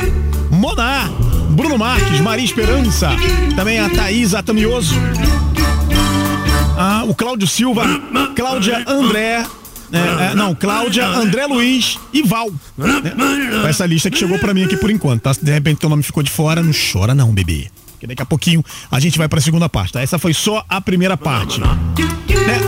Monar, 0.49 1.11
Bruno 1.51 1.77
Marques, 1.77 2.19
Maria 2.21 2.43
Esperança, 2.43 3.11
também 3.55 3.79
a 3.79 3.87
Thaís 3.87 4.33
Atamioso, 4.33 4.95
ah, 6.75 7.03
o 7.07 7.13
Cláudio 7.13 7.47
Silva, 7.47 7.83
Cláudia 8.35 8.83
André, 8.87 9.45
é, 9.91 10.31
é, 10.31 10.35
não, 10.35 10.53
Cláudia, 10.53 11.05
André 11.05 11.45
Luiz 11.45 11.97
e 12.11 12.21
Val. 12.21 12.51
né? 12.77 13.69
Essa 13.69 13.85
lista 13.85 14.09
que 14.09 14.17
chegou 14.17 14.37
pra 14.39 14.53
mim 14.53 14.63
aqui 14.63 14.77
por 14.77 14.89
enquanto, 14.89 15.21
tá? 15.21 15.31
De 15.41 15.51
repente 15.51 15.79
teu 15.79 15.89
nome 15.89 16.03
ficou 16.03 16.21
de 16.21 16.29
fora, 16.29 16.61
não 16.61 16.71
chora 16.73 17.15
não, 17.15 17.33
bebê. 17.33 17.69
Porque 17.93 18.05
daqui 18.05 18.21
a 18.21 18.25
pouquinho 18.25 18.63
a 18.91 18.99
gente 18.99 19.17
vai 19.17 19.27
pra 19.27 19.41
segunda 19.41 19.67
parte, 19.67 19.93
tá? 19.93 20.01
Essa 20.01 20.19
foi 20.19 20.33
só 20.33 20.63
a 20.69 20.79
primeira 20.79 21.17
parte. 21.17 21.59
Né? 21.59 21.67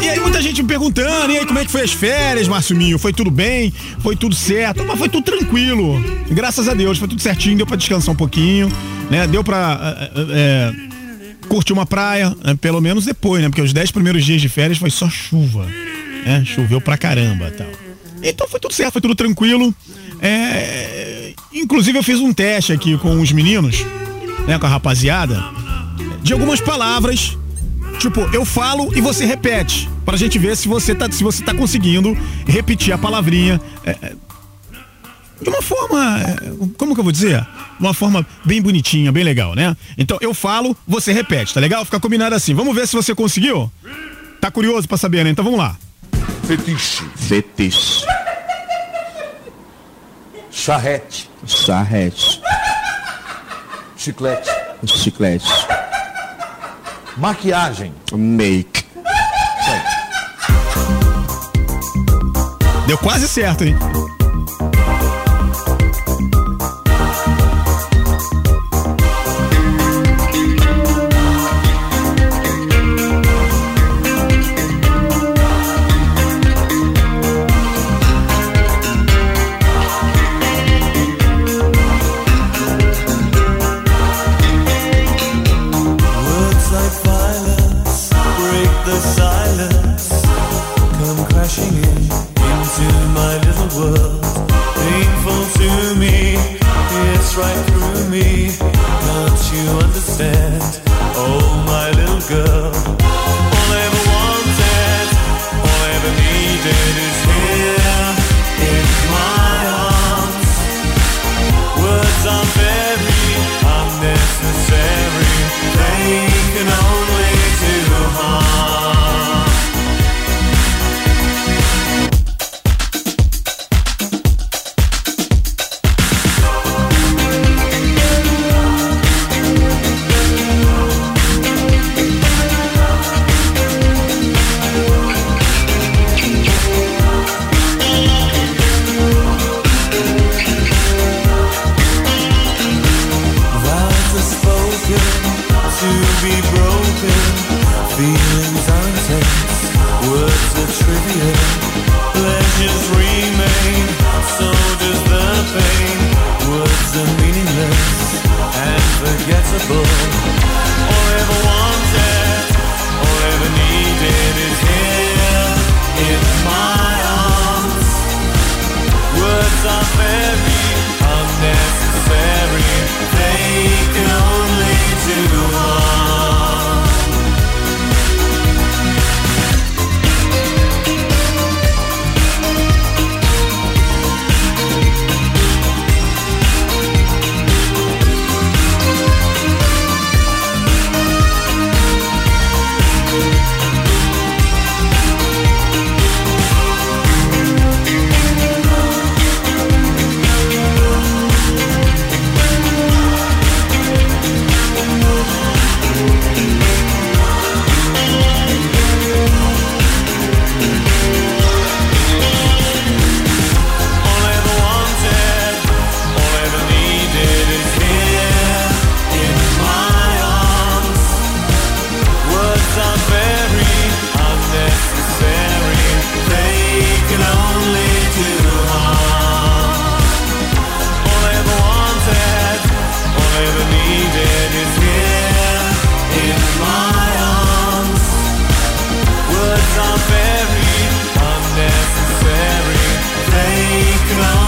E 0.01 0.09
aí 0.09 0.19
muita 0.19 0.41
gente 0.41 0.63
me 0.63 0.67
perguntando, 0.67 1.31
e 1.31 1.37
aí 1.37 1.45
como 1.45 1.59
é 1.59 1.65
que 1.65 1.71
foi 1.71 1.81
as 1.81 1.91
férias, 1.91 2.47
Márcio 2.47 2.75
Minho? 2.75 2.97
Foi 2.97 3.13
tudo 3.13 3.29
bem? 3.29 3.71
Foi 3.99 4.15
tudo 4.15 4.33
certo? 4.33 4.83
Mas 4.85 4.97
foi 4.97 5.07
tudo 5.07 5.23
tranquilo. 5.23 6.03
Graças 6.31 6.67
a 6.67 6.73
Deus, 6.73 6.97
foi 6.97 7.07
tudo 7.07 7.21
certinho, 7.21 7.57
deu 7.57 7.67
pra 7.67 7.75
descansar 7.75 8.13
um 8.13 8.17
pouquinho, 8.17 8.71
né? 9.09 9.27
Deu 9.27 9.43
pra... 9.43 10.09
é, 10.15 10.21
é, 10.31 10.73
curtir 11.47 11.73
uma 11.73 11.85
praia, 11.85 12.35
né? 12.43 12.55
pelo 12.59 12.81
menos 12.81 13.05
depois, 13.05 13.41
né? 13.41 13.49
Porque 13.49 13.61
os 13.61 13.73
dez 13.73 13.91
primeiros 13.91 14.25
dias 14.25 14.41
de 14.41 14.49
férias 14.49 14.77
foi 14.77 14.89
só 14.89 15.09
chuva. 15.09 15.67
Né? 16.25 16.43
Choveu 16.45 16.81
pra 16.81 16.97
caramba 16.97 17.51
tal. 17.51 17.67
Então 18.21 18.47
foi 18.47 18.59
tudo 18.59 18.73
certo, 18.73 18.93
foi 18.93 19.01
tudo 19.01 19.15
tranquilo. 19.15 19.73
É, 20.21 21.33
inclusive 21.53 21.97
eu 21.97 22.03
fiz 22.03 22.19
um 22.19 22.33
teste 22.33 22.73
aqui 22.73 22.97
com 22.97 23.21
os 23.21 23.31
meninos, 23.31 23.85
né, 24.45 24.59
com 24.59 24.65
a 24.65 24.69
rapaziada, 24.69 25.41
de 26.21 26.33
algumas 26.33 26.59
palavras. 26.59 27.37
Tipo, 27.99 28.21
eu 28.33 28.45
falo 28.45 28.95
e 28.95 29.01
você 29.01 29.25
repete, 29.25 29.89
pra 30.05 30.15
gente 30.15 30.39
ver 30.39 30.55
se 30.55 30.67
você 30.67 30.95
tá, 30.95 31.11
se 31.11 31.23
você 31.23 31.43
tá 31.43 31.53
conseguindo 31.53 32.17
repetir 32.45 32.93
a 32.93 32.97
palavrinha. 32.97 33.59
é, 33.85 33.91
é, 34.01 34.13
de 35.41 35.49
uma 35.49 35.61
forma, 35.61 36.19
é, 36.19 36.35
como 36.77 36.93
que 36.93 36.99
eu 36.99 37.03
vou 37.03 37.11
dizer? 37.11 37.45
Uma 37.79 37.93
forma 37.93 38.25
bem 38.43 38.61
bonitinha, 38.61 39.11
bem 39.11 39.23
legal, 39.23 39.55
né? 39.55 39.75
Então 39.97 40.17
eu 40.19 40.33
falo, 40.33 40.75
você 40.85 41.13
repete, 41.13 41.53
tá 41.53 41.59
legal? 41.61 41.85
Fica 41.85 41.99
combinado 41.99 42.35
assim. 42.35 42.53
Vamos 42.53 42.75
ver 42.75 42.87
se 42.87 42.95
você 42.95 43.15
conseguiu? 43.15 43.71
Tá 44.41 44.51
curioso 44.51 44.87
pra 44.87 44.97
saber, 44.97 45.23
né? 45.23 45.29
Então 45.29 45.43
vamos 45.43 45.59
lá. 45.59 45.77
Fetiche. 46.45 47.03
Fetiche. 47.15 48.05
Charrete. 50.51 51.29
Charrete. 51.45 52.41
Chiclete. 53.97 54.49
Chiclete. 54.85 55.45
Maquiagem. 57.17 57.93
Make. 58.13 58.85
Isso 59.59 59.71
aí. 59.71 59.81
Deu 62.87 62.97
quase 62.97 63.27
certo, 63.27 63.63
hein? 63.63 63.75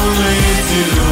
only 0.04 0.42
do 0.72 1.11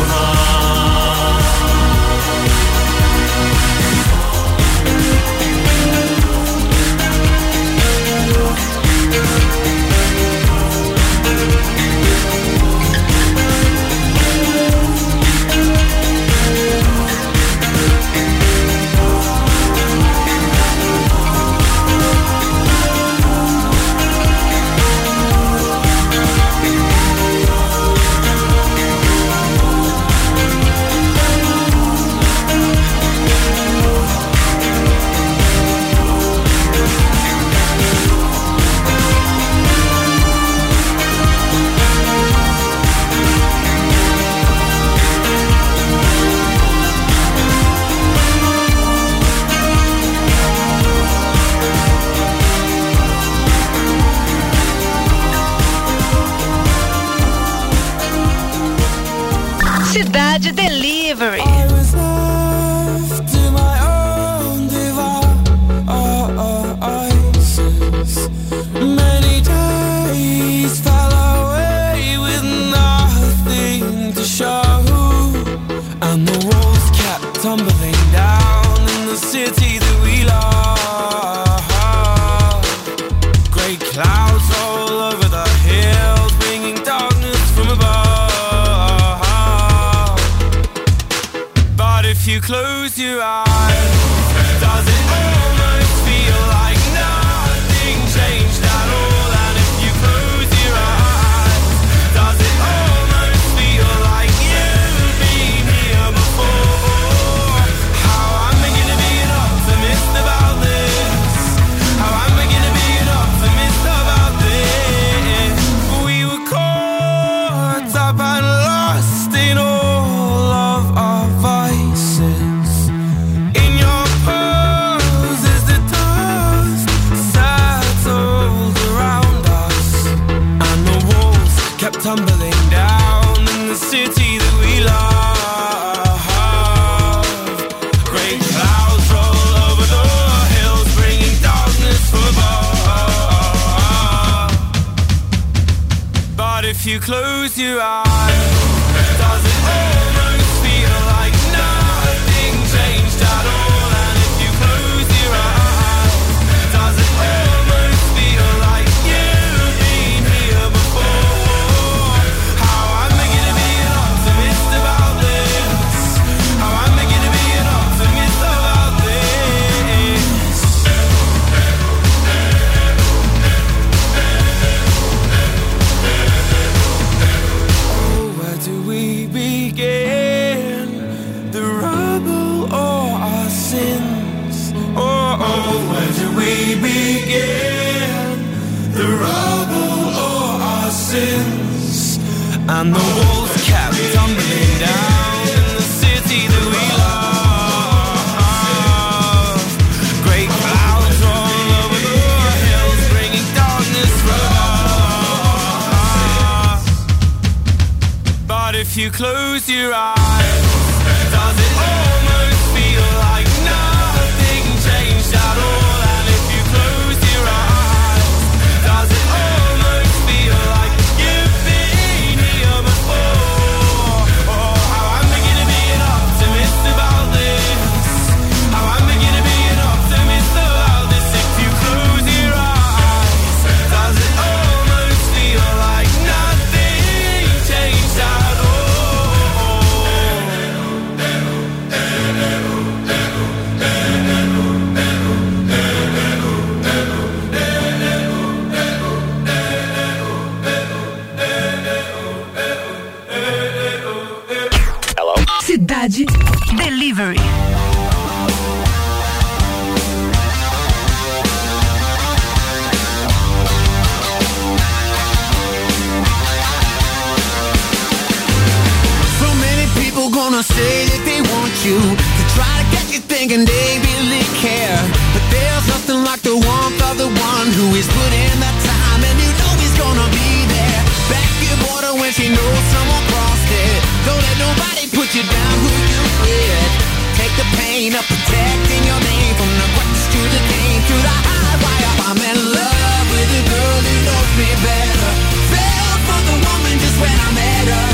you 271.86 271.96
to 271.96 272.44
try 272.52 272.68
to 272.68 272.86
get 272.92 273.08
you 273.08 273.20
thinking 273.24 273.64
they 273.64 273.90
really 274.04 274.44
care. 274.60 275.00
But 275.32 275.44
there's 275.48 275.86
nothing 275.88 276.28
like 276.28 276.44
the 276.44 276.60
warmth 276.60 277.00
of 277.08 277.16
the 277.16 277.32
one 277.32 277.68
who 277.72 277.96
is 277.96 278.04
put 278.04 278.32
in 278.36 278.56
the 278.60 278.72
time 278.84 279.22
and 279.24 279.38
you 279.40 279.52
know 279.56 279.72
he's 279.80 279.96
gonna 279.96 280.28
be 280.28 280.52
there. 280.68 281.02
Back 281.32 281.52
your 281.64 281.80
border 281.88 282.14
when 282.20 282.32
she 282.36 282.52
knows 282.52 282.84
someone 282.92 283.24
crossed 283.32 283.72
it. 283.72 284.00
Don't 284.28 284.44
let 284.44 284.58
nobody 284.60 285.08
put 285.16 285.32
you 285.32 285.44
down 285.48 285.76
who 285.80 285.94
you 286.12 286.24
with. 286.44 286.92
Take 287.40 287.56
the 287.56 287.68
pain 287.80 288.12
of 288.12 288.28
protecting 288.28 289.04
your 289.08 289.22
name 289.24 289.54
from 289.56 289.72
the 289.80 289.88
cracks 289.96 290.26
to 290.36 290.42
the 290.52 290.62
game 290.68 291.00
to 291.00 291.16
the 291.16 291.36
high 291.48 291.76
wire. 291.80 292.14
I'm 292.28 292.40
in 292.44 292.60
love 292.76 293.26
with 293.32 293.50
a 293.56 293.64
girl 293.72 294.00
who 294.04 294.16
knows 294.28 294.52
me 294.60 294.70
better. 294.84 295.32
Fell 295.72 296.16
for 296.28 296.40
the 296.44 296.56
woman 296.60 296.96
just 297.00 297.18
when 297.24 297.38
I 297.40 297.50
met 297.56 297.88
her. 297.88 298.12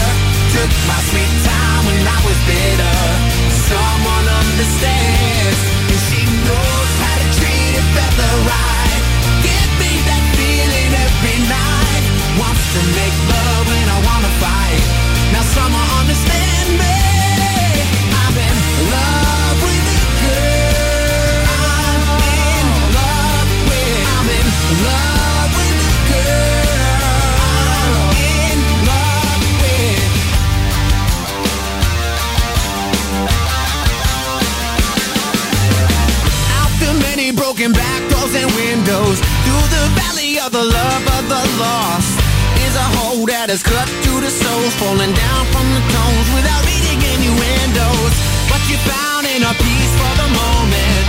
Took 0.54 0.72
my 0.86 1.00
sweet 1.10 1.34
time 1.50 1.82
when 1.90 2.04
I 2.06 2.18
was 2.30 2.38
bitter. 2.46 3.25
Understands, 4.56 5.60
and 5.92 6.02
she 6.08 6.24
knows 6.24 6.92
how 7.04 7.16
to 7.20 7.28
treat 7.36 7.76
a 7.76 7.84
fella 7.92 8.30
right. 8.48 9.02
Give 9.44 9.70
me 9.84 9.92
that 10.08 10.24
feeling 10.32 10.92
every 10.96 11.40
night. 11.44 12.04
Wants 12.40 12.64
to 12.72 12.82
make 12.96 13.16
love 13.36 13.68
when 13.68 13.88
I 13.96 14.00
wanna 14.08 14.32
fight. 14.40 14.84
Now 15.34 15.44
someone 15.44 15.90
understand 16.00 16.80
me. 16.80 16.85
that's 43.56 43.72
cut 43.72 43.88
through 44.04 44.20
the 44.20 44.28
soul, 44.28 44.68
falling 44.84 45.16
down 45.16 45.44
from 45.56 45.64
the 45.72 45.80
tones 45.96 46.28
without 46.36 46.64
needing 46.68 47.00
any 47.16 47.32
windows. 47.32 48.14
What 48.52 48.60
you 48.68 48.76
found 48.84 49.24
in 49.32 49.48
a 49.48 49.54
peace 49.64 49.94
for 49.96 50.14
the 50.20 50.28
moment. 50.28 51.06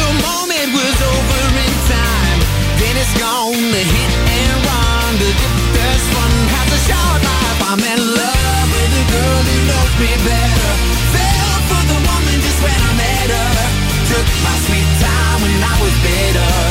The 0.00 0.08
moment 0.24 0.68
was 0.72 0.96
over 1.12 1.42
in 1.52 1.74
time. 1.92 2.38
Then 2.80 2.96
it's 2.96 3.12
gone 3.20 3.60
to 3.76 3.82
hit 3.92 4.12
and 4.24 4.56
run. 4.64 5.10
The 5.20 5.32
first 5.76 6.08
one 6.16 6.36
has 6.56 6.68
a 6.72 6.80
short 6.88 7.20
life. 7.28 7.60
I'm 7.68 7.82
in 7.84 8.00
love 8.00 8.66
with 8.72 9.00
a 9.02 9.04
girl 9.12 9.42
who 9.52 9.56
knows 9.68 9.92
me 10.00 10.12
better. 10.24 10.72
Fell 11.12 11.56
for 11.68 11.82
the 11.92 11.98
woman 12.08 12.36
just 12.40 12.60
when 12.64 12.80
I 12.88 12.92
met 13.04 13.28
her. 13.36 13.52
Took 14.16 14.28
my 14.40 14.56
sweet 14.64 14.90
time 14.96 15.38
when 15.44 15.60
I 15.60 15.74
was 15.76 15.94
bitter. 16.00 16.61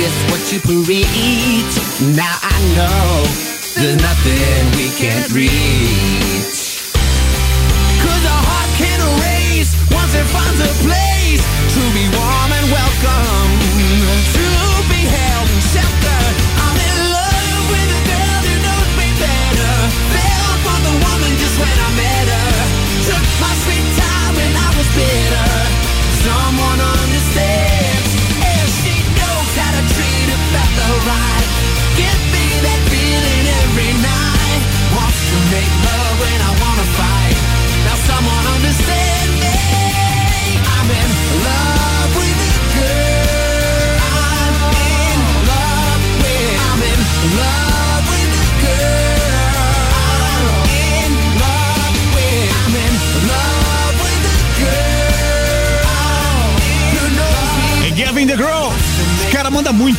Miss 0.00 0.16
what 0.30 0.42
you 0.52 0.60
preach. 0.60 1.74
Now 2.16 2.36
I 2.40 2.56
know 2.76 3.22
there's 3.76 4.00
nothing 4.00 4.60
we 4.78 4.88
can't 5.00 5.30
reach. 5.32 6.60
Cause 8.02 8.24
a 8.34 8.38
heart 8.48 8.70
can 8.80 8.98
erase 9.10 9.72
once 9.92 10.14
it 10.14 10.26
finds 10.34 10.60
a 10.60 10.72
place 10.84 10.99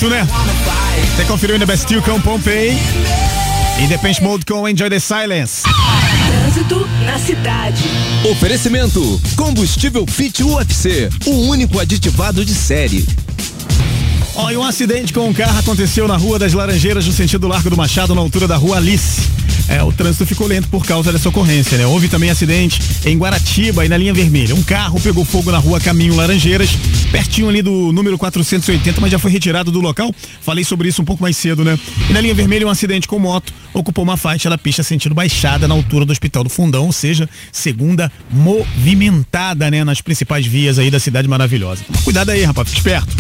muito, 0.02 0.10
né? 0.10 0.28
Você 1.16 1.26
conferiu 1.26 1.56
ainda 1.56 1.66
Bastille 1.66 2.02
com 2.02 2.20
Pompei. 2.22 2.72
E 3.80 4.24
Mode 4.24 4.46
com 4.46 4.68
Enjoy 4.68 4.90
the 4.90 5.00
Silence. 5.00 5.64
Trânsito 6.28 6.88
na 7.06 7.18
cidade. 7.20 7.84
Oferecimento: 8.32 9.22
Combustível 9.36 10.06
Fit 10.08 10.44
UFC, 10.44 11.10
o 11.26 11.48
único 11.48 11.80
aditivado 11.80 12.44
de 12.44 12.54
série. 12.54 13.06
E 14.52 14.58
um 14.58 14.64
acidente 14.64 15.14
com 15.14 15.28
um 15.30 15.34
carro 15.34 15.60
aconteceu 15.60 16.08
na 16.08 16.18
Rua 16.18 16.40
das 16.40 16.54
Laranjeiras, 16.54 17.06
no 17.06 17.14
sentido 17.14 17.48
Largo 17.48 17.70
do 17.70 17.78
Machado, 17.78 18.16
na 18.16 18.22
altura 18.22 18.48
da 18.48 18.58
Rua 18.58 18.78
Alice. 18.78 19.22
É, 19.72 19.82
o 19.82 19.92
trânsito 19.92 20.26
ficou 20.26 20.48
lento 20.48 20.68
por 20.68 20.86
causa 20.86 21.14
dessa 21.14 21.30
ocorrência, 21.30 21.78
né? 21.78 21.86
Houve 21.88 22.10
também 22.10 22.30
acidente 22.30 22.82
em 23.06 23.18
Guaratiba 23.18 23.86
e 23.86 23.90
na 23.90 23.96
linha 23.96 24.14
vermelha. 24.14 24.54
Um 24.54 24.62
carro 24.62 25.00
pegou 25.00 25.24
fogo 25.24 25.50
na 25.50 25.60
rua 25.60 25.80
Caminho 25.80 26.14
Laranjeiras, 26.14 26.72
pertinho 27.10 27.48
ali 27.48 27.62
do 27.62 27.94
número 27.94 28.18
480, 28.18 29.00
mas 29.00 29.10
já 29.10 29.18
foi 29.18 29.32
retirado 29.32 29.72
do 29.72 29.80
local. 29.80 30.14
Falei 30.42 30.66
sobre 30.66 30.90
isso 30.90 31.02
um 31.02 31.06
pouco 31.06 31.24
mais 31.24 31.38
cedo, 31.38 31.64
né? 31.64 31.80
E 32.10 32.12
na 32.12 32.20
linha 32.20 32.34
vermelha, 32.34 32.68
um 32.68 32.70
acidente 32.70 33.08
com 33.08 33.18
moto 33.18 33.54
ocupou 33.74 34.04
uma 34.04 34.18
faixa 34.18 34.50
da 34.50 34.58
pista 34.58 34.84
sentido 34.84 35.16
baixada 35.16 35.70
na 35.70 35.74
altura 35.74 36.04
do 36.06 36.12
Hospital 36.12 36.44
do 36.44 36.50
Fundão, 36.50 36.86
ou 36.86 36.92
seja, 36.92 37.30
segunda 37.50 38.12
movimentada, 38.30 39.72
né? 39.72 39.86
Nas 39.86 40.02
principais 40.02 40.46
vias 40.46 40.80
aí 40.80 40.92
da 40.92 41.00
cidade 41.00 41.30
maravilhosa. 41.30 41.82
Cuidado 42.04 42.32
aí, 42.32 42.44
rapaz, 42.44 42.68
fique 42.68 42.80
esperto. 42.80 43.16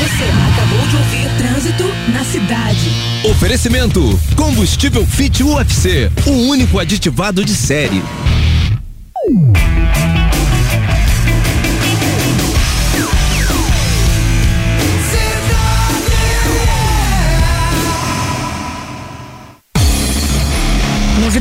Você 0.00 0.24
acabou 0.24 0.86
de 0.86 0.96
ouvir 0.96 1.30
Trânsito 1.36 1.84
na 2.12 2.24
cidade. 2.24 2.90
Oferecimento: 3.24 4.18
Combustível 4.34 5.04
Fit 5.06 5.42
UFC, 5.42 5.89
o 6.26 6.30
único 6.48 6.78
aditivado 6.78 7.44
de 7.44 7.54
série. 7.54 8.02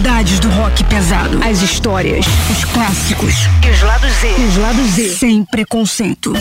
Novidades 0.10 0.40
do 0.40 0.50
rock 0.50 0.84
pesado. 0.86 1.40
As 1.44 1.62
histórias, 1.62 2.26
os 2.50 2.66
clássicos 2.66 3.36
E 3.64 3.70
os 3.70 3.82
lados 3.84 4.12
Z. 4.14 4.28
os 4.28 4.58
lados 4.58 4.88
Z. 4.88 5.10
Sem 5.10 5.46
preconceito. 5.46 6.34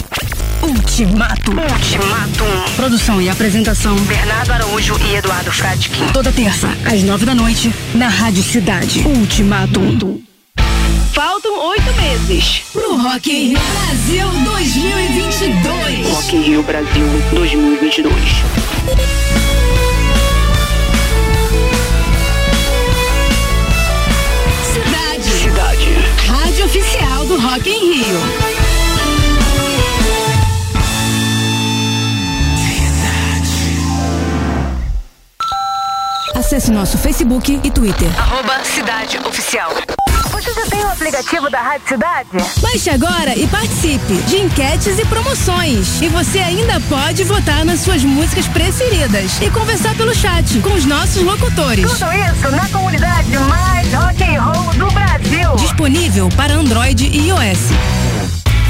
Ultimato. 0.63 1.51
Ultimatum. 1.51 2.75
Produção 2.77 3.21
e 3.21 3.29
apresentação. 3.29 3.95
Bernardo 4.07 4.53
Araújo 4.53 4.99
e 5.11 5.17
Eduardo 5.17 5.53
Fradkin. 5.53 6.07
Toda 6.15 6.33
terça, 6.33 6.67
às 6.87 7.03
nove 7.03 7.27
da 7.27 7.35
noite, 7.35 7.71
na 7.95 8.09
Rádio 8.09 8.43
Cidade. 8.43 9.07
Ultimato. 9.07 10.23
Faltam 11.13 11.69
oito 11.69 11.93
meses. 12.01 12.63
Pro 12.73 12.97
Rock 12.97 13.31
in 13.31 13.49
Rio 13.49 13.61
Brasil 13.85 14.29
2022. 14.45 16.09
Rock 16.09 16.37
in 16.37 16.41
Rio 16.41 16.63
Brasil 16.63 17.07
2022. 17.35 18.15
Do 27.29 27.39
Rock 27.39 27.69
in 27.69 27.93
Rio. 27.93 28.19
Acesse 36.35 36.71
nosso 36.71 36.97
Facebook 36.97 37.61
e 37.63 37.71
Twitter. 37.71 38.09
Arroba 38.19 38.65
Cidade 38.65 39.19
Oficial. 39.19 39.73
Você 40.39 40.55
já 40.55 40.67
tem 40.67 40.85
o 40.85 40.89
aplicativo 40.89 41.51
da 41.51 41.61
Rádio 41.61 41.89
Cidade? 41.89 42.29
Baixe 42.61 42.91
agora 42.91 43.37
e 43.37 43.45
participe 43.49 44.15
de 44.29 44.37
enquetes 44.37 44.97
e 44.97 45.05
promoções. 45.07 46.01
E 46.01 46.09
você 46.09 46.39
ainda 46.39 46.81
pode 46.83 47.25
votar 47.25 47.65
nas 47.65 47.81
suas 47.81 48.05
músicas 48.05 48.47
preferidas 48.47 49.41
e 49.43 49.51
conversar 49.51 49.97
pelo 49.97 50.15
chat 50.15 50.61
com 50.61 50.75
os 50.75 50.85
nossos 50.85 51.25
locutores. 51.25 51.91
Tudo 51.91 52.13
isso 52.13 52.51
na 52.53 52.69
comunidade 52.69 53.37
mais 53.37 53.93
rock 53.93 54.23
and 54.23 54.41
roll 54.41 54.75
do 54.75 54.87
Brasil. 54.93 55.57
Disponível 55.57 56.29
para 56.37 56.55
Android 56.55 57.05
e 57.05 57.31
iOS. 57.31 57.98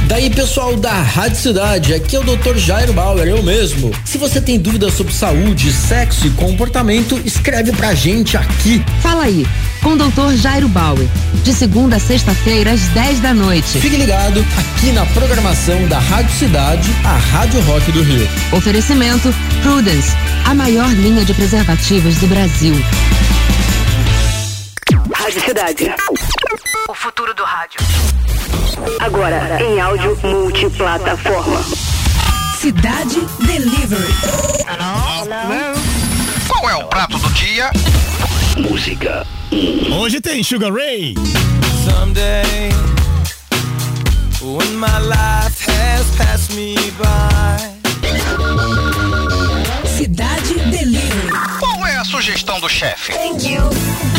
Daí 0.08 0.30
pessoal 0.30 0.74
da 0.74 1.02
Rádio 1.02 1.36
Cidade, 1.36 1.92
aqui 1.92 2.16
é 2.16 2.18
o 2.18 2.24
Dr. 2.24 2.56
Jairo 2.56 2.94
Bauer, 2.94 3.28
eu 3.28 3.42
mesmo. 3.42 3.92
Se 4.06 4.16
você 4.16 4.40
tem 4.40 4.58
dúvidas 4.58 4.94
sobre 4.94 5.12
saúde, 5.12 5.70
sexo 5.70 6.26
e 6.26 6.30
comportamento, 6.30 7.20
escreve 7.26 7.72
pra 7.72 7.94
gente 7.94 8.34
aqui. 8.34 8.82
Fala 9.02 9.24
aí, 9.24 9.46
com 9.82 9.90
o 9.90 9.96
Dr. 9.96 10.34
Jairo 10.34 10.66
Bauer, 10.66 11.06
de 11.44 11.52
segunda 11.52 11.96
a 11.96 12.00
sexta-feira 12.00 12.72
às 12.72 12.80
10 12.88 13.20
da 13.20 13.34
noite. 13.34 13.78
Fique 13.78 13.96
ligado 13.96 14.42
aqui 14.56 14.92
na 14.92 15.04
programação 15.04 15.86
da 15.88 15.98
Rádio 15.98 16.34
Cidade, 16.38 16.90
a 17.04 17.18
Rádio 17.36 17.60
Rock 17.60 17.92
do 17.92 18.02
Rio. 18.02 18.26
Oferecimento 18.52 19.32
Prudence, 19.62 20.16
a 20.46 20.54
maior 20.54 20.88
linha 20.88 21.22
de 21.22 21.34
preservativos 21.34 22.16
do 22.16 22.26
Brasil. 22.28 22.74
Rádio 25.12 25.42
Cidade. 25.42 25.94
O 26.88 26.94
futuro 26.94 27.34
do 27.34 27.44
rádio. 27.44 27.78
Agora 29.00 29.62
em 29.62 29.80
áudio 29.80 30.18
multiplataforma. 30.22 31.62
Cidade 32.58 33.20
Delivery. 33.46 34.14
Qual 36.48 36.70
é 36.70 36.76
o 36.76 36.84
prato 36.84 37.18
do 37.18 37.30
dia? 37.30 37.70
Música 38.56 39.26
Hoje 39.98 40.20
tem 40.20 40.42
Sugar 40.42 40.72
Ray. 40.72 41.14
Someday, 41.84 42.70
when 44.42 44.76
my 44.76 44.98
life 44.98 45.64
has 45.66 46.16
passed 46.16 46.54
me 46.54 46.74
by. 46.98 47.78
Cidade 49.86 50.54
Delivery. 50.70 51.30
Qual 51.58 51.86
é 51.86 51.96
a 51.96 52.04
sugestão 52.04 52.60
do 52.60 52.68
chefe? 52.68 53.12
Thank 53.12 53.48
you. 53.48 54.17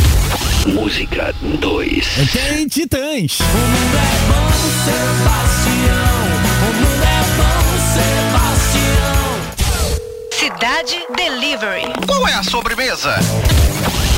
Música 0.67 1.33
2. 1.41 2.07
Tem 2.33 2.67
Titãs. 2.67 3.39
O 3.39 3.43
mundo 3.43 3.97
é 3.97 4.17
bom, 4.27 4.51
Sebastião. 4.83 6.19
O 6.61 6.73
mundo 6.75 7.03
é 7.03 7.23
bom, 7.37 7.63
Sebastião. 8.73 9.29
Cidade 10.31 10.97
Delivery. 11.15 11.93
Qual 12.05 12.27
é 12.27 12.33
a 12.33 12.43
sobremesa? 12.43 13.15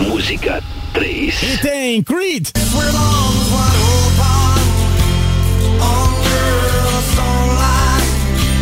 Música 0.01 0.63
3. 0.93 1.43
E 1.43 1.57
tem 1.59 2.03
Creed. 2.03 2.49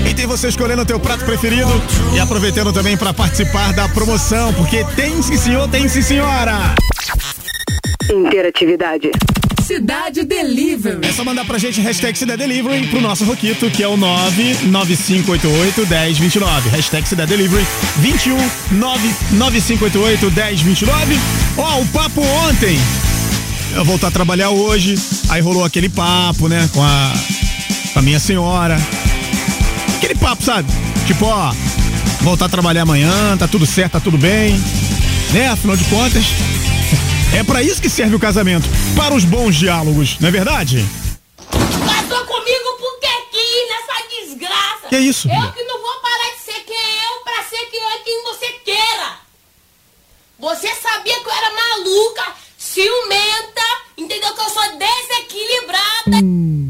E 0.06 0.13
tem 0.13 0.28
você 0.28 0.50
escolhendo 0.50 0.82
o 0.82 0.86
teu 0.86 1.00
prato 1.00 1.24
preferido 1.24 1.72
e 2.13 2.20
aproveitando 2.20 2.74
também 2.74 2.98
para 2.98 3.13
participar 3.13 3.72
da 3.74 3.88
promoção, 3.88 4.54
porque 4.54 4.84
tem 4.96 5.22
sim 5.22 5.38
senhor, 5.38 5.70
tem 5.70 5.88
sim 5.88 6.02
senhora. 6.02 6.76
Interatividade. 8.12 9.12
Cidade 9.62 10.24
Delivery. 10.24 11.08
É 11.08 11.13
só 11.13 11.24
mandar 11.24 11.45
pra 11.45 11.60
gente 11.60 11.80
hashtag 11.80 12.17
Cidade 12.17 12.39
Delivery 12.39 12.88
pro 12.88 13.00
nosso 13.00 13.24
Roquito, 13.24 13.69
que 13.69 13.84
é 13.84 13.88
o 13.88 13.95
99588-1029. 13.95 16.69
Hashtag 16.72 17.08
Cidade 17.08 17.30
Delivery 17.30 17.63
21 17.98 18.36
99588-1029. 19.38 20.89
Ó, 21.58 21.78
oh, 21.78 21.82
o 21.82 21.88
papo 21.89 22.22
ontem. 22.22 22.80
Eu 23.76 23.86
voltar 23.86 24.08
a 24.08 24.12
trabalhar 24.12 24.50
hoje. 24.50 24.95
Aí 25.30 25.39
rolou 25.39 25.63
aquele 25.63 25.89
papo, 25.89 26.48
né? 26.48 26.67
Com 26.74 26.84
a, 26.84 27.13
com 27.93 28.00
a 28.00 28.02
minha 28.02 28.19
senhora. 28.19 28.76
Aquele 29.98 30.15
papo, 30.15 30.43
sabe? 30.43 30.67
Tipo, 31.06 31.26
ó, 31.26 31.54
voltar 32.22 32.45
a 32.45 32.50
trabalhar 32.50 32.82
amanhã, 32.82 33.38
tá 33.38 33.48
tudo 33.48 33.67
certo, 33.67 33.91
tá 33.93 34.00
tudo 34.00 34.17
bem. 34.17 34.60
Né? 35.32 35.48
Afinal 35.48 35.78
de 35.78 35.84
contas, 35.86 36.26
é 37.36 37.44
para 37.44 37.62
isso 37.62 37.82
que 37.82 37.89
serve 37.89 38.15
o 38.15 38.20
casamento, 38.20 38.68
para 38.96 39.13
os 39.13 39.24
bons 39.24 39.56
diálogos, 39.56 40.20
não 40.20 40.30
é 40.30 40.32
verdade? 40.32 40.84
Casou 41.52 42.26
comigo 42.26 42.70
porque 42.80 43.08
quis 43.32 43.70
nessa 43.70 44.08
desgraça. 44.10 44.88
Que 44.89 44.96
é 44.96 45.00
isso? 45.00 45.30
Eu 45.30 45.52
que 45.54 45.63
não 45.63 45.80
vou 45.80 46.02
parar 46.02 46.36
de 46.36 46.42
ser 46.42 46.60
quem 46.65 46.76
eu 46.76 47.24
para 47.24 47.44
ser 47.44 47.65
quem, 47.70 47.80
é 47.80 47.98
quem 48.04 48.24
você 48.24 48.48
queira. 48.65 49.20
Você 50.39 50.68
sabia 50.76 51.20
que 51.20 51.28
eu 51.28 51.32
era 51.32 51.52
maluca, 51.52 52.24
ciumenta, 52.58 53.62
entendeu 53.98 54.34
que 54.34 54.42
eu 54.42 54.50
sou 54.50 54.63
desequilibrada. 54.78 56.24
Hum. 56.24 56.68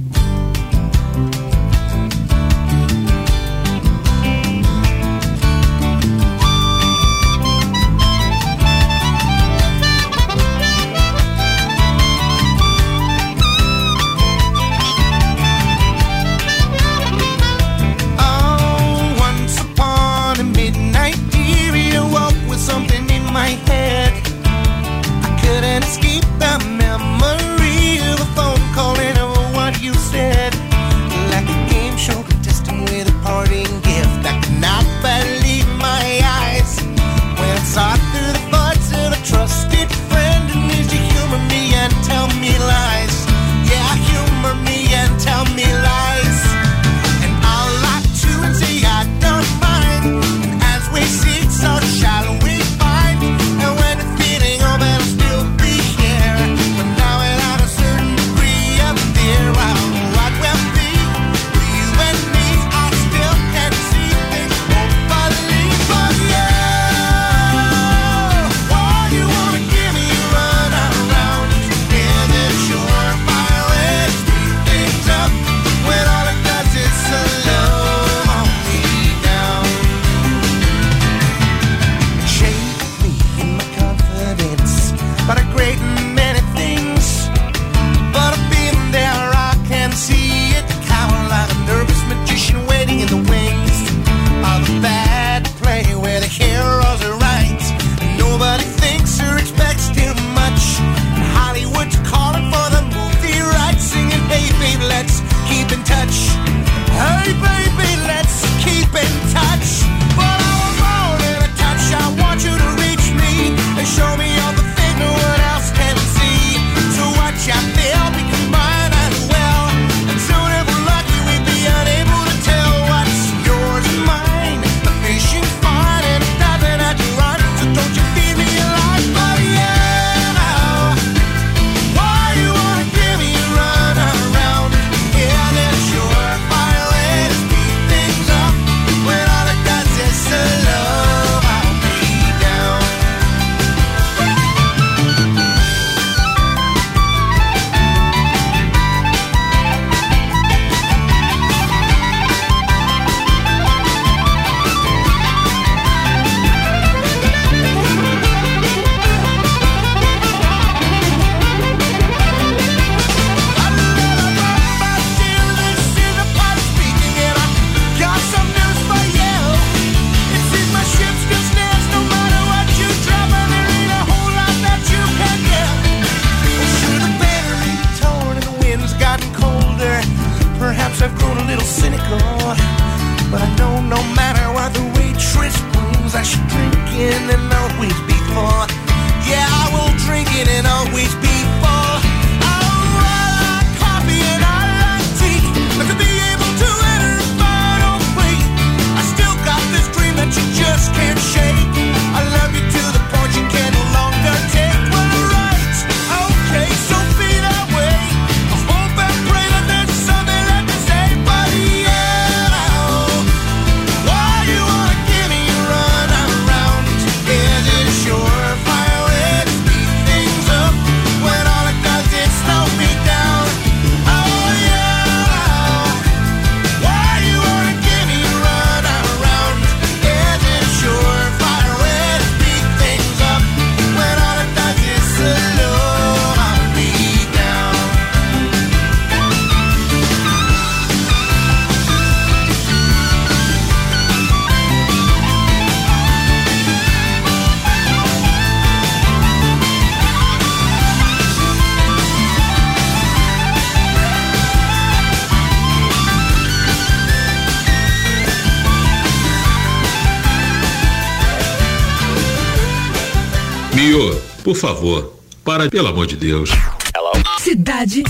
favor, 264.59 265.13
para, 265.43 265.69
pelo 265.69 265.87
amor 265.87 266.05
de 266.05 266.17
Deus. 266.17 266.49
Hello? 266.93 267.11
Cidade 267.39 268.03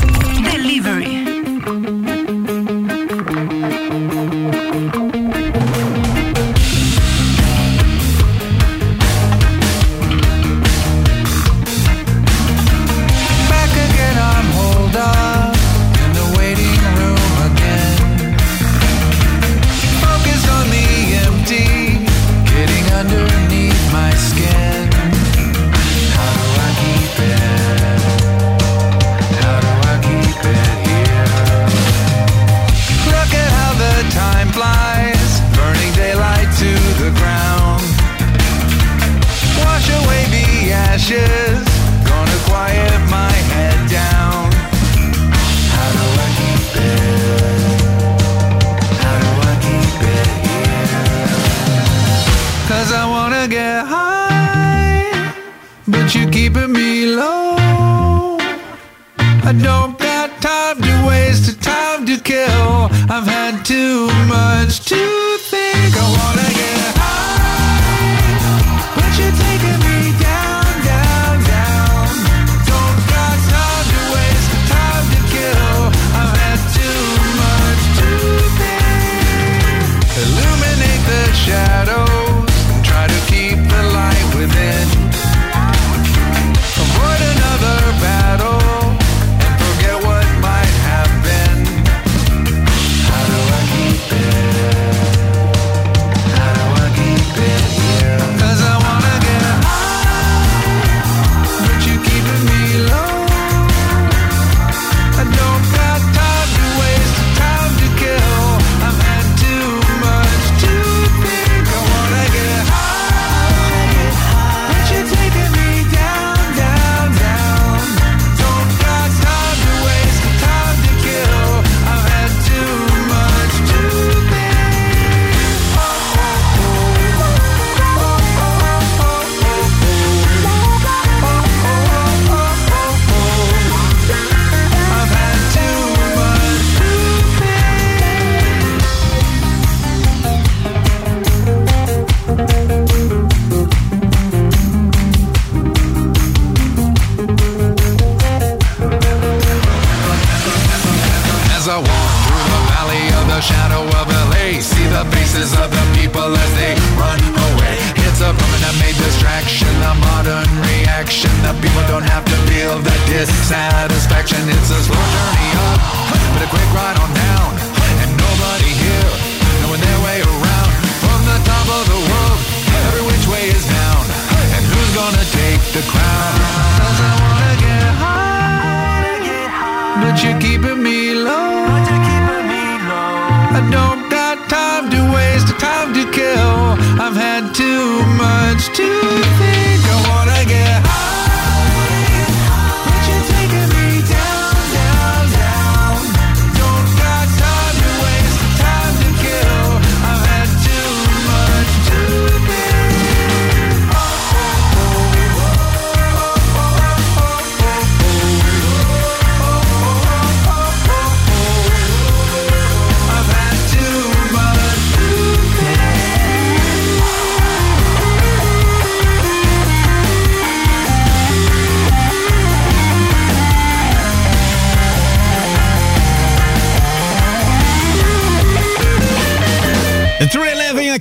Delivery 0.51 1.38
keeping 56.51 56.71
me 56.73 57.05
low 57.05 57.38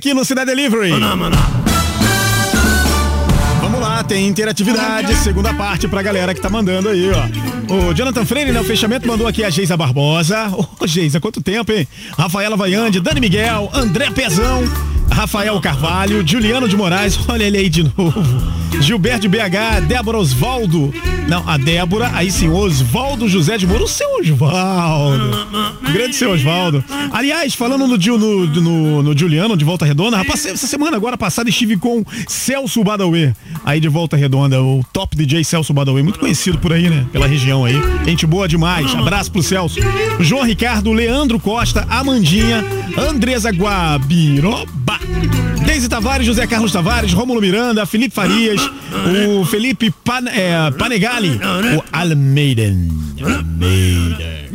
aqui 0.09 0.13
no 0.13 0.25
Cidade 0.25 0.47
Delivery. 0.47 0.91
Vamos 3.61 3.79
lá, 3.79 4.03
tem 4.03 4.27
interatividade, 4.27 5.15
segunda 5.17 5.53
parte 5.53 5.87
pra 5.87 6.01
galera 6.01 6.33
que 6.33 6.41
tá 6.41 6.49
mandando 6.49 6.89
aí, 6.89 7.11
ó. 7.11 7.27
O 7.71 7.93
Jonathan 7.93 8.25
Freire, 8.25 8.51
né, 8.51 8.59
o 8.59 8.63
fechamento, 8.63 9.07
mandou 9.07 9.27
aqui 9.27 9.43
a 9.43 9.49
Geisa 9.49 9.77
Barbosa. 9.77 10.49
Ô, 10.79 10.87
Geisa, 10.87 11.19
quanto 11.19 11.41
tempo, 11.43 11.71
hein? 11.71 11.87
Rafaela 12.17 12.57
Vaiande, 12.57 12.99
Dani 12.99 13.19
Miguel, 13.19 13.69
André 13.71 14.09
Pezão, 14.09 14.63
Rafael 15.11 15.59
Carvalho, 15.61 16.27
Juliano 16.27 16.67
de 16.67 16.75
Moraes, 16.75 17.19
olha 17.27 17.43
ele 17.43 17.57
aí 17.59 17.69
de 17.69 17.83
novo. 17.83 18.58
Gilberto 18.81 19.21
de 19.21 19.27
BH, 19.27 19.85
Débora 19.87 20.17
Osvaldo. 20.17 20.93
Não, 21.27 21.47
a 21.47 21.57
Débora, 21.57 22.11
aí 22.13 22.31
sim, 22.31 22.49
Osvaldo 22.49 23.27
José 23.27 23.57
de 23.57 23.67
Moura, 23.67 23.83
o 23.83 23.87
seu 23.87 24.07
Osvaldo. 24.19 25.47
Grande 25.93 26.15
seu 26.15 26.31
Osvaldo. 26.31 26.83
Aliás, 27.11 27.53
falando 27.53 27.87
no, 27.87 27.97
no, 27.97 28.47
no, 28.47 29.03
no 29.03 29.17
Juliano 29.17 29.55
de 29.55 29.63
Volta 29.63 29.85
Redonda, 29.85 30.17
rapaz, 30.17 30.45
essa 30.45 30.65
semana 30.65 30.97
agora 30.97 31.17
passada 31.17 31.49
estive 31.49 31.77
com 31.77 32.03
Celso 32.27 32.83
Badawi, 32.83 33.33
aí 33.63 33.79
de 33.79 33.87
Volta 33.87 34.17
Redonda, 34.17 34.61
o 34.61 34.83
top 34.91 35.15
DJ 35.15 35.43
Celso 35.43 35.73
Badawi, 35.73 36.01
muito 36.01 36.19
conhecido 36.19 36.57
por 36.57 36.73
aí, 36.73 36.89
né? 36.89 37.05
Pela 37.11 37.27
região 37.27 37.65
aí. 37.65 37.75
Gente 38.05 38.25
boa 38.25 38.47
demais. 38.47 38.93
Abraço 38.95 39.31
pro 39.31 39.43
Celso. 39.43 39.79
João 40.19 40.43
Ricardo, 40.43 40.91
Leandro 40.91 41.39
Costa, 41.39 41.85
Amandinha, 41.89 42.65
Andresa 42.97 43.49
Guabiroba. 43.49 44.99
Deise 45.69 45.87
Tavares, 45.87 46.25
José 46.25 46.47
Carlos 46.47 46.71
Tavares, 46.71 47.13
Rômulo 47.13 47.39
Miranda, 47.39 47.85
Felipe 47.85 48.15
Farias, 48.15 48.59
o 49.39 49.45
Felipe 49.45 49.91
Pan, 50.03 50.27
é, 50.27 50.71
Panegali, 50.71 51.39
o 51.39 51.83
Almeida. 51.95 52.63
Almeida. 53.21 54.49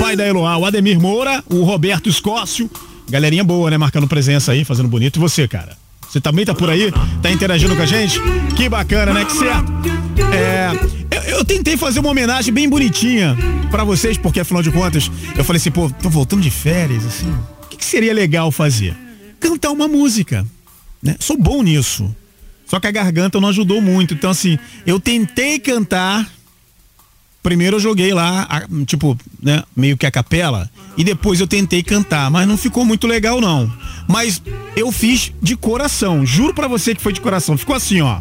Pai 0.00 0.16
da 0.16 0.26
Eloá, 0.26 0.56
o 0.56 0.66
Ademir 0.66 0.98
Moura, 0.98 1.44
o 1.48 1.62
Roberto 1.62 2.08
Escócio. 2.08 2.68
Galerinha 3.08 3.44
boa, 3.44 3.70
né? 3.70 3.78
Marcando 3.78 4.08
presença 4.08 4.50
aí, 4.50 4.64
fazendo 4.64 4.88
bonito. 4.88 5.16
E 5.16 5.20
você, 5.20 5.46
cara? 5.46 5.76
Você 6.08 6.20
também 6.20 6.44
tá 6.44 6.52
por 6.52 6.68
aí? 6.68 6.92
Tá 7.22 7.30
interagindo 7.30 7.76
com 7.76 7.82
a 7.82 7.86
gente? 7.86 8.20
Que 8.56 8.68
bacana, 8.68 9.12
né? 9.12 9.24
Que 9.24 9.32
certo. 9.34 9.72
É, 10.34 10.72
eu, 11.16 11.36
eu 11.36 11.44
tentei 11.44 11.76
fazer 11.76 12.00
uma 12.00 12.10
homenagem 12.10 12.52
bem 12.52 12.68
bonitinha 12.68 13.36
pra 13.70 13.84
vocês, 13.84 14.18
porque 14.18 14.40
afinal 14.40 14.60
de 14.60 14.72
contas, 14.72 15.08
eu 15.36 15.44
falei 15.44 15.60
assim, 15.60 15.70
pô, 15.70 15.88
tô 16.02 16.10
voltando 16.10 16.42
de 16.42 16.50
férias, 16.50 17.06
assim. 17.06 17.30
O 17.62 17.68
que, 17.68 17.76
que 17.76 17.84
seria 17.84 18.12
legal 18.12 18.50
fazer? 18.50 18.96
Cantar 19.40 19.70
uma 19.70 19.88
música. 19.88 20.46
Né? 21.02 21.16
Sou 21.20 21.36
bom 21.36 21.62
nisso. 21.62 22.14
Só 22.66 22.78
que 22.78 22.86
a 22.86 22.90
garganta 22.90 23.40
não 23.40 23.48
ajudou 23.48 23.80
muito. 23.80 24.14
Então, 24.14 24.30
assim, 24.30 24.58
eu 24.86 25.00
tentei 25.00 25.58
cantar. 25.58 26.30
Primeiro 27.42 27.76
eu 27.76 27.80
joguei 27.80 28.12
lá, 28.12 28.66
tipo, 28.84 29.16
né, 29.40 29.62
meio 29.74 29.96
que 29.96 30.04
a 30.04 30.10
capela, 30.10 30.68
e 30.98 31.04
depois 31.04 31.40
eu 31.40 31.46
tentei 31.46 31.82
cantar, 31.84 32.30
mas 32.30 32.48
não 32.48 32.58
ficou 32.58 32.84
muito 32.84 33.06
legal 33.06 33.40
não. 33.40 33.72
Mas 34.08 34.42
eu 34.76 34.90
fiz 34.90 35.32
de 35.40 35.56
coração, 35.56 36.26
juro 36.26 36.52
pra 36.52 36.66
você 36.66 36.94
que 36.94 37.00
foi 37.00 37.12
de 37.12 37.20
coração. 37.20 37.56
Ficou 37.56 37.76
assim, 37.76 38.00
ó. 38.00 38.20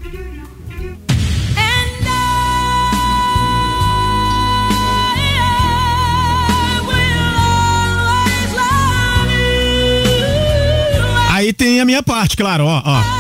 Tem 11.58 11.82
a 11.82 11.86
minha 11.86 12.04
parte, 12.04 12.38
claro, 12.38 12.66
ó, 12.66 12.82
ó. 12.86 13.18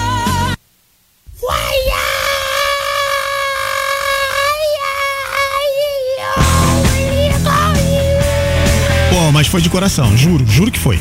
Mas 9.38 9.45
foi 9.45 9.61
de 9.61 9.69
coração, 9.69 10.17
juro, 10.17 10.43
juro 10.47 10.71
que 10.71 10.79
foi. 10.79 10.97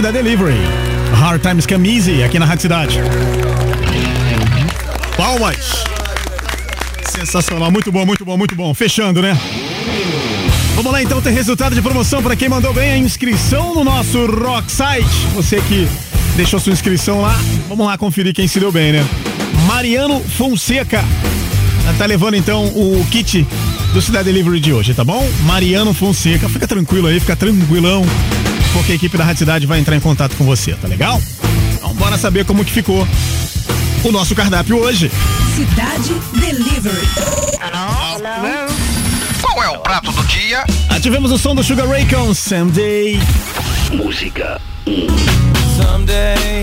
Cidade 0.00 0.16
Delivery. 0.16 0.56
Hard 1.12 1.42
Times 1.42 1.66
Come 1.66 1.94
Easy, 1.94 2.22
aqui 2.22 2.38
na 2.38 2.46
Rádio 2.46 2.62
Cidade. 2.62 2.98
Palmas. 5.14 5.84
Sensacional, 7.04 7.70
muito 7.70 7.92
bom, 7.92 8.06
muito 8.06 8.24
bom, 8.24 8.34
muito 8.34 8.56
bom. 8.56 8.72
Fechando, 8.72 9.20
né? 9.20 9.38
Vamos 10.74 10.90
lá 10.90 11.02
então 11.02 11.20
ter 11.20 11.32
resultado 11.32 11.74
de 11.74 11.82
promoção 11.82 12.22
para 12.22 12.34
quem 12.34 12.48
mandou 12.48 12.72
bem 12.72 12.92
a 12.92 12.96
inscrição 12.96 13.74
no 13.74 13.84
nosso 13.84 14.24
Rock 14.24 14.72
Site. 14.72 15.26
Você 15.34 15.60
que 15.60 15.86
deixou 16.34 16.58
sua 16.58 16.72
inscrição 16.72 17.20
lá, 17.20 17.38
vamos 17.68 17.86
lá 17.86 17.98
conferir 17.98 18.32
quem 18.32 18.48
se 18.48 18.58
deu 18.58 18.72
bem, 18.72 18.92
né? 18.92 19.06
Mariano 19.66 20.20
Fonseca 20.20 21.04
tá 21.98 22.06
levando 22.06 22.36
então 22.36 22.64
o 22.68 23.06
kit 23.10 23.46
do 23.92 24.00
Cidade 24.00 24.32
Delivery 24.32 24.60
de 24.60 24.72
hoje, 24.72 24.94
tá 24.94 25.04
bom? 25.04 25.28
Mariano 25.42 25.92
Fonseca, 25.92 26.48
fica 26.48 26.66
tranquilo 26.66 27.06
aí, 27.06 27.20
fica 27.20 27.36
tranquilão 27.36 28.02
porque 28.72 28.92
a 28.92 28.94
equipe 28.94 29.16
da 29.16 29.24
Rádio 29.24 29.40
Cidade 29.40 29.66
vai 29.66 29.78
entrar 29.80 29.96
em 29.96 30.00
contato 30.00 30.36
com 30.36 30.44
você, 30.44 30.74
tá 30.74 30.86
legal? 30.88 31.20
Então 31.74 31.92
bora 31.94 32.16
saber 32.18 32.44
como 32.44 32.64
que 32.64 32.72
ficou 32.72 33.06
o 34.04 34.12
nosso 34.12 34.34
cardápio 34.34 34.78
hoje. 34.78 35.10
Cidade 35.54 36.14
Delivery. 36.38 37.06
Qual 39.40 39.62
é 39.62 39.68
o 39.70 39.78
prato 39.78 40.12
do 40.12 40.22
dia? 40.24 40.64
Ah, 40.88 40.96
Ativemos 40.96 41.32
o 41.32 41.38
som 41.38 41.54
do 41.54 41.62
Sugar 41.64 41.88
Ray 41.88 42.06
com 42.06 42.32
Someday. 42.34 43.18
Música. 43.92 44.60
Someday, 45.76 46.62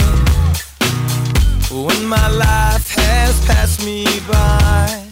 when 1.72 2.06
my 2.08 2.28
life 2.30 2.96
has 3.00 3.36
passed 3.46 3.84
me 3.84 4.06
by. 4.28 5.08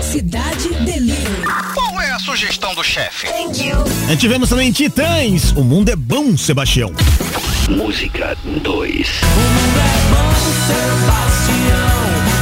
Cidade 0.00 0.68
Delivery 0.84 1.63
sugestão 2.24 2.74
do 2.74 2.82
chefe? 2.82 3.26
Tivemos 4.18 4.48
também 4.48 4.72
Titãs. 4.72 5.52
O 5.52 5.62
mundo 5.62 5.90
é 5.90 5.96
bom, 5.96 6.36
Sebastião. 6.38 6.90
Música 7.68 8.34
2. 8.44 9.06
Sebastião, 9.06 9.24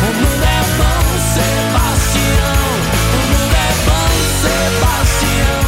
o 0.03 0.13
mundo 0.15 0.45
é 0.45 0.63
bom, 0.79 1.03
Sebastião, 1.35 2.63
o 3.13 3.23
mundo 3.33 3.57
é 3.57 3.73
bom, 3.89 4.11
Sebastião. 4.79 5.67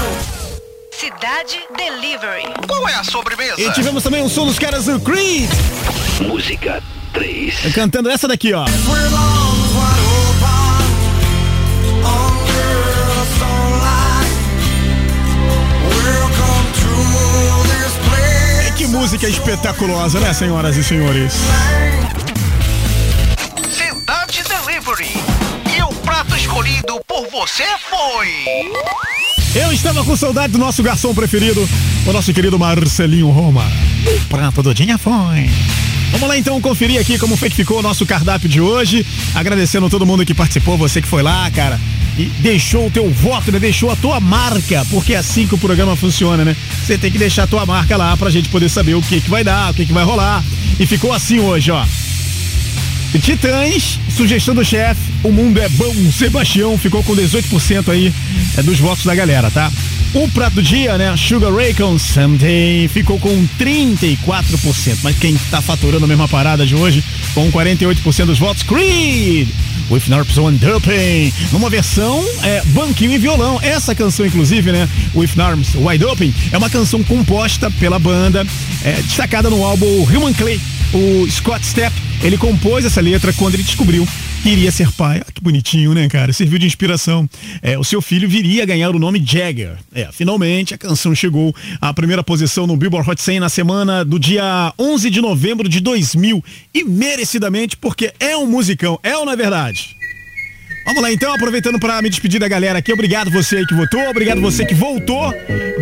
Cidade 0.92 1.58
Delivery. 1.76 2.46
Qual 2.68 2.88
é 2.88 2.94
a 2.94 3.02
sobremesa? 3.02 3.60
E 3.60 3.72
tivemos 3.72 4.04
também 4.04 4.22
o 4.22 4.28
som 4.28 4.46
dos 4.46 4.58
caras 4.60 4.84
do 4.84 5.00
Creed. 5.00 5.50
Música 6.20 6.80
3. 7.12 7.74
Cantando 7.74 8.08
essa 8.08 8.28
daqui, 8.28 8.52
ó. 8.52 8.64
E 8.64 9.33
música 19.04 19.28
espetaculosa, 19.28 20.18
né, 20.18 20.32
senhoras 20.32 20.78
e 20.78 20.82
senhores? 20.82 21.34
Cidade 23.70 24.42
Delivery. 24.48 25.12
E 25.76 25.82
o 25.82 25.88
prato 26.00 26.34
escolhido 26.34 26.98
por 27.06 27.28
você 27.30 27.64
foi. 27.90 28.64
Eu 29.54 29.70
estava 29.74 30.02
com 30.02 30.16
saudade 30.16 30.54
do 30.54 30.58
nosso 30.58 30.82
garçom 30.82 31.14
preferido, 31.14 31.68
o 32.06 32.12
nosso 32.14 32.32
querido 32.32 32.58
Marcelinho 32.58 33.28
Roma. 33.28 33.70
O 34.06 34.28
prato 34.30 34.62
do 34.62 34.72
dia 34.72 34.96
foi. 34.96 35.50
Vamos 36.14 36.28
lá 36.28 36.38
então 36.38 36.60
conferir 36.60 37.00
aqui 37.00 37.18
como 37.18 37.36
foi 37.36 37.50
que 37.50 37.56
ficou 37.56 37.80
o 37.80 37.82
nosso 37.82 38.06
cardápio 38.06 38.48
de 38.48 38.60
hoje. 38.60 39.04
Agradecendo 39.34 39.90
todo 39.90 40.06
mundo 40.06 40.24
que 40.24 40.32
participou, 40.32 40.78
você 40.78 41.02
que 41.02 41.08
foi 41.08 41.24
lá, 41.24 41.50
cara. 41.50 41.78
E 42.16 42.26
deixou 42.38 42.86
o 42.86 42.90
teu 42.90 43.10
voto, 43.10 43.50
né? 43.50 43.58
Deixou 43.58 43.90
a 43.90 43.96
tua 43.96 44.20
marca, 44.20 44.86
porque 44.90 45.14
é 45.14 45.16
assim 45.16 45.44
que 45.44 45.56
o 45.56 45.58
programa 45.58 45.96
funciona, 45.96 46.44
né? 46.44 46.56
Você 46.86 46.96
tem 46.96 47.10
que 47.10 47.18
deixar 47.18 47.42
a 47.42 47.46
tua 47.48 47.66
marca 47.66 47.96
lá 47.96 48.16
pra 48.16 48.30
gente 48.30 48.48
poder 48.48 48.68
saber 48.68 48.94
o 48.94 49.02
que 49.02 49.20
que 49.20 49.28
vai 49.28 49.42
dar, 49.42 49.72
o 49.72 49.74
que 49.74 49.84
que 49.84 49.92
vai 49.92 50.04
rolar. 50.04 50.44
E 50.78 50.86
ficou 50.86 51.12
assim 51.12 51.40
hoje, 51.40 51.72
ó. 51.72 51.84
Titãs, 53.20 53.98
sugestão 54.16 54.54
do 54.54 54.64
chefe, 54.64 55.00
o 55.24 55.32
mundo 55.32 55.60
é 55.60 55.68
bom, 55.68 55.94
Sebastião 56.12 56.78
ficou 56.78 57.02
com 57.02 57.14
18% 57.16 57.88
aí 57.88 58.12
é, 58.56 58.62
dos 58.62 58.78
votos 58.78 59.04
da 59.04 59.16
galera, 59.16 59.50
tá? 59.50 59.70
O 60.14 60.28
prato 60.28 60.54
do 60.54 60.62
dia, 60.62 60.96
né? 60.96 61.12
Sugar 61.16 61.52
Ray 61.52 61.74
com 61.74 61.98
Someday 61.98 62.86
ficou 62.86 63.18
com 63.18 63.44
34%, 63.58 64.98
mas 65.02 65.18
quem 65.18 65.36
tá 65.50 65.60
faturando 65.60 66.04
a 66.04 66.08
mesma 66.08 66.28
parada 66.28 66.64
de 66.64 66.76
hoje 66.76 67.02
com 67.34 67.50
48% 67.50 68.26
dos 68.26 68.38
votos, 68.38 68.62
Creed! 68.62 69.48
With 69.90 70.02
Narps 70.06 70.38
on 70.38 70.52
Doping, 70.52 71.32
numa 71.50 71.68
versão 71.68 72.24
é, 72.44 72.62
banquinho 72.66 73.10
e 73.10 73.18
violão. 73.18 73.58
Essa 73.60 73.92
canção, 73.92 74.24
inclusive, 74.24 74.70
né? 74.70 74.88
With 75.16 75.30
Arms 75.36 75.74
Wide 75.74 76.04
Open, 76.04 76.32
é 76.52 76.56
uma 76.56 76.70
canção 76.70 77.02
composta 77.02 77.68
pela 77.72 77.98
banda, 77.98 78.46
é, 78.84 78.92
destacada 79.02 79.50
no 79.50 79.64
álbum 79.64 80.04
Human 80.04 80.32
Clay. 80.32 80.60
O 80.92 81.28
Scott 81.28 81.66
Stepp, 81.66 81.92
ele 82.22 82.38
compôs 82.38 82.84
essa 82.84 83.00
letra 83.00 83.32
quando 83.32 83.54
ele 83.54 83.64
descobriu 83.64 84.06
iria 84.44 84.70
ser 84.70 84.90
pai. 84.92 85.22
Ah, 85.26 85.32
que 85.32 85.40
bonitinho, 85.40 85.94
né, 85.94 86.08
cara? 86.08 86.32
Serviu 86.32 86.58
de 86.58 86.66
inspiração. 86.66 87.28
É, 87.62 87.78
o 87.78 87.84
seu 87.84 88.02
filho 88.02 88.28
viria 88.28 88.62
a 88.62 88.66
ganhar 88.66 88.90
o 88.90 88.98
nome 88.98 89.22
Jagger. 89.24 89.76
É, 89.94 90.08
finalmente 90.12 90.74
a 90.74 90.78
canção 90.78 91.14
chegou 91.14 91.54
à 91.80 91.92
primeira 91.92 92.22
posição 92.22 92.66
no 92.66 92.76
Billboard 92.76 93.10
Hot 93.10 93.20
100 93.20 93.40
na 93.40 93.48
semana 93.48 94.04
do 94.04 94.18
dia 94.18 94.72
11 94.78 95.10
de 95.10 95.20
novembro 95.20 95.68
de 95.68 95.80
2000 95.80 96.44
e 96.74 96.84
merecidamente 96.84 97.76
porque 97.76 98.12
é 98.20 98.36
um 98.36 98.46
musicão, 98.46 98.98
é 99.02 99.16
ou 99.16 99.24
não 99.24 99.32
é 99.32 99.36
verdade? 99.36 99.96
Vamos 100.84 101.02
lá 101.02 101.10
então, 101.10 101.32
aproveitando 101.32 101.78
para 101.78 102.00
me 102.02 102.10
despedir 102.10 102.38
da 102.38 102.46
galera 102.46 102.78
aqui. 102.78 102.92
Obrigado 102.92 103.30
você 103.30 103.56
aí 103.56 103.66
que 103.66 103.74
votou, 103.74 104.00
obrigado 104.08 104.40
você 104.40 104.66
que 104.66 104.74
voltou 104.74 105.32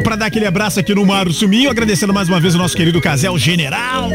para 0.04 0.16
dar 0.16 0.26
aquele 0.26 0.46
abraço 0.46 0.78
aqui 0.78 0.94
no 0.94 1.04
Mário 1.04 1.32
Suminho, 1.32 1.70
agradecendo 1.70 2.14
mais 2.14 2.28
uma 2.28 2.40
vez 2.40 2.54
o 2.54 2.58
nosso 2.58 2.76
querido 2.76 3.00
Casel 3.00 3.36
General. 3.36 4.08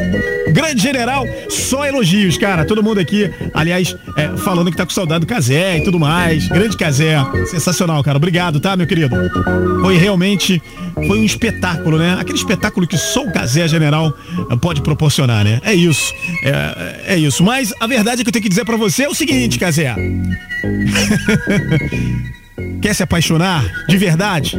Grande 0.52 0.82
General, 0.82 1.26
só 1.50 1.86
elogios, 1.86 2.38
cara. 2.38 2.66
Todo 2.66 2.82
mundo 2.82 3.00
aqui, 3.00 3.30
aliás, 3.54 3.96
é, 4.16 4.38
falando 4.38 4.72
que 4.72 4.78
tá 4.78 4.86
com 4.86 4.92
saudade 4.92 5.22
do 5.22 5.28
Casé 5.28 5.78
e 5.78 5.84
tudo 5.84 6.00
mais. 6.00 6.48
Grande 6.48 6.78
Casé, 6.78 7.18
sensacional, 7.46 8.02
cara. 8.04 8.18
Obrigado, 8.18 8.60
tá, 8.60 8.76
meu 8.76 8.88
querido? 8.88 9.16
Foi 9.82 9.98
realmente 9.98 10.62
foi 11.06 11.20
um 11.20 11.24
espetáculo, 11.24 11.98
né? 11.98 12.18
Aquele 12.20 12.38
espetáculo 12.38 12.88
que 12.88 12.98
só 12.98 13.24
o 13.24 13.32
Casé 13.32 13.68
General 13.68 14.12
pode 14.62 14.82
proporcionar, 14.82 15.44
né? 15.44 15.60
É 15.64 15.74
isso. 15.74 16.14
É, 16.44 17.14
é 17.14 17.18
isso. 17.18 17.44
Mas 17.44 17.74
a 17.80 17.86
verdade 17.86 18.24
que 18.24 18.30
eu 18.30 18.34
tenho 18.34 18.44
que 18.44 18.50
dizer 18.50 18.66
para 18.66 18.78
você 18.78 19.04
é 19.04 19.10
o 19.10 19.14
seguinte, 19.14 19.60
Casé. 19.60 19.96
Quer 22.82 22.94
se 22.94 23.04
apaixonar 23.04 23.64
de 23.88 23.98
verdade? 23.98 24.58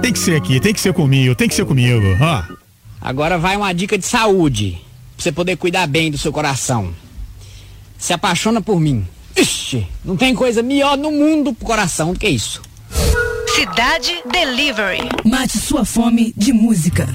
Tem 0.00 0.12
que 0.12 0.18
ser 0.18 0.36
aqui, 0.36 0.60
tem 0.60 0.72
que 0.72 0.80
ser 0.80 0.92
comigo, 0.92 1.34
tem 1.34 1.48
que 1.48 1.54
ser 1.54 1.64
comigo, 1.64 2.04
ó. 2.20 2.42
Agora 3.00 3.38
vai 3.38 3.56
uma 3.56 3.72
dica 3.72 3.98
de 3.98 4.06
saúde, 4.06 4.80
pra 5.16 5.22
você 5.22 5.32
poder 5.32 5.56
cuidar 5.56 5.86
bem 5.86 6.10
do 6.10 6.18
seu 6.18 6.32
coração. 6.32 6.92
Se 7.98 8.12
apaixona 8.12 8.60
por 8.60 8.80
mim. 8.80 9.06
Ixi, 9.36 9.86
não 10.04 10.16
tem 10.16 10.34
coisa 10.34 10.62
melhor 10.62 10.96
no 10.96 11.10
mundo 11.10 11.52
pro 11.52 11.66
coração 11.66 12.12
do 12.12 12.18
que 12.18 12.28
isso. 12.28 12.62
Cidade 13.54 14.22
Delivery. 14.30 15.08
Mate 15.24 15.58
sua 15.58 15.84
fome 15.84 16.32
de 16.36 16.52
música. 16.52 17.08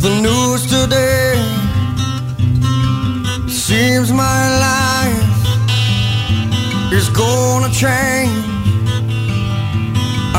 The 0.00 0.08
news 0.22 0.62
today. 0.64 1.34
Seems 3.48 4.10
my 4.10 4.42
life 4.66 5.28
is 6.92 7.08
gonna 7.10 7.70
change. 7.70 8.44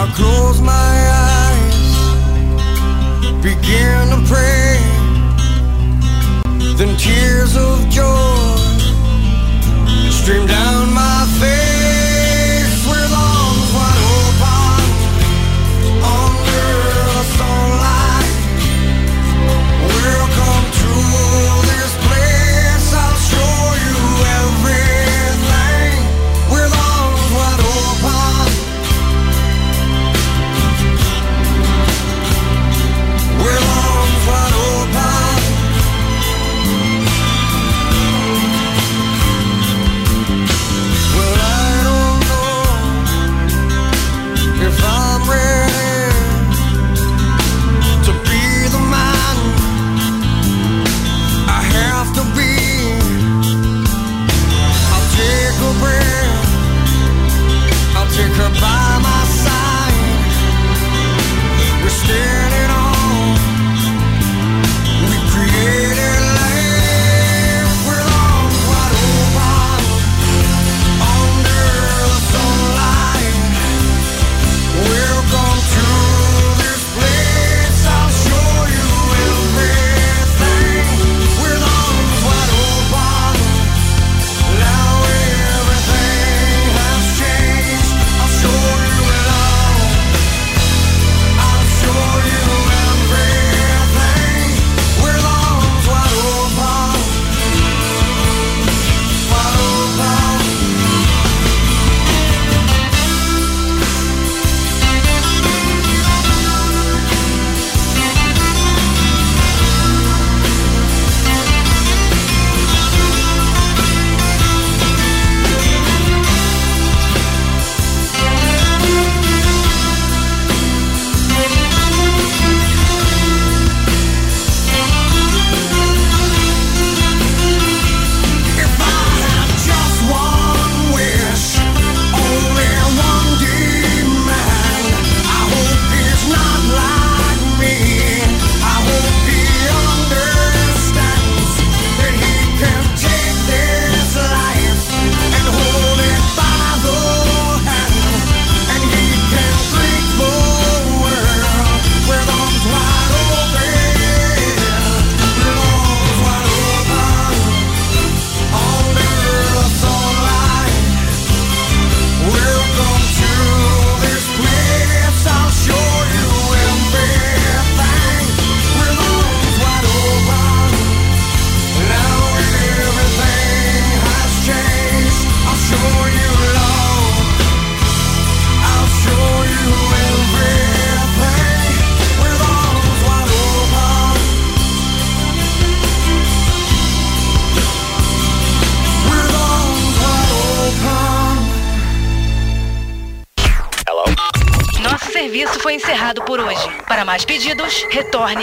I 0.02 0.04
close 0.16 0.60
my 0.62 0.94
eyes, 1.30 1.90
begin 3.44 4.10
to 4.14 4.20
pray. 4.32 4.80
Then 6.78 6.98
tears 6.98 7.56
of 7.56 7.88
joy 7.90 8.58
stream 10.10 10.48
down 10.48 10.94
my 10.94 11.26
face 11.40 11.61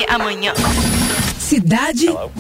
amanhã. 0.09 0.53
Cidade 1.39 2.07
Delivery. 2.07 2.31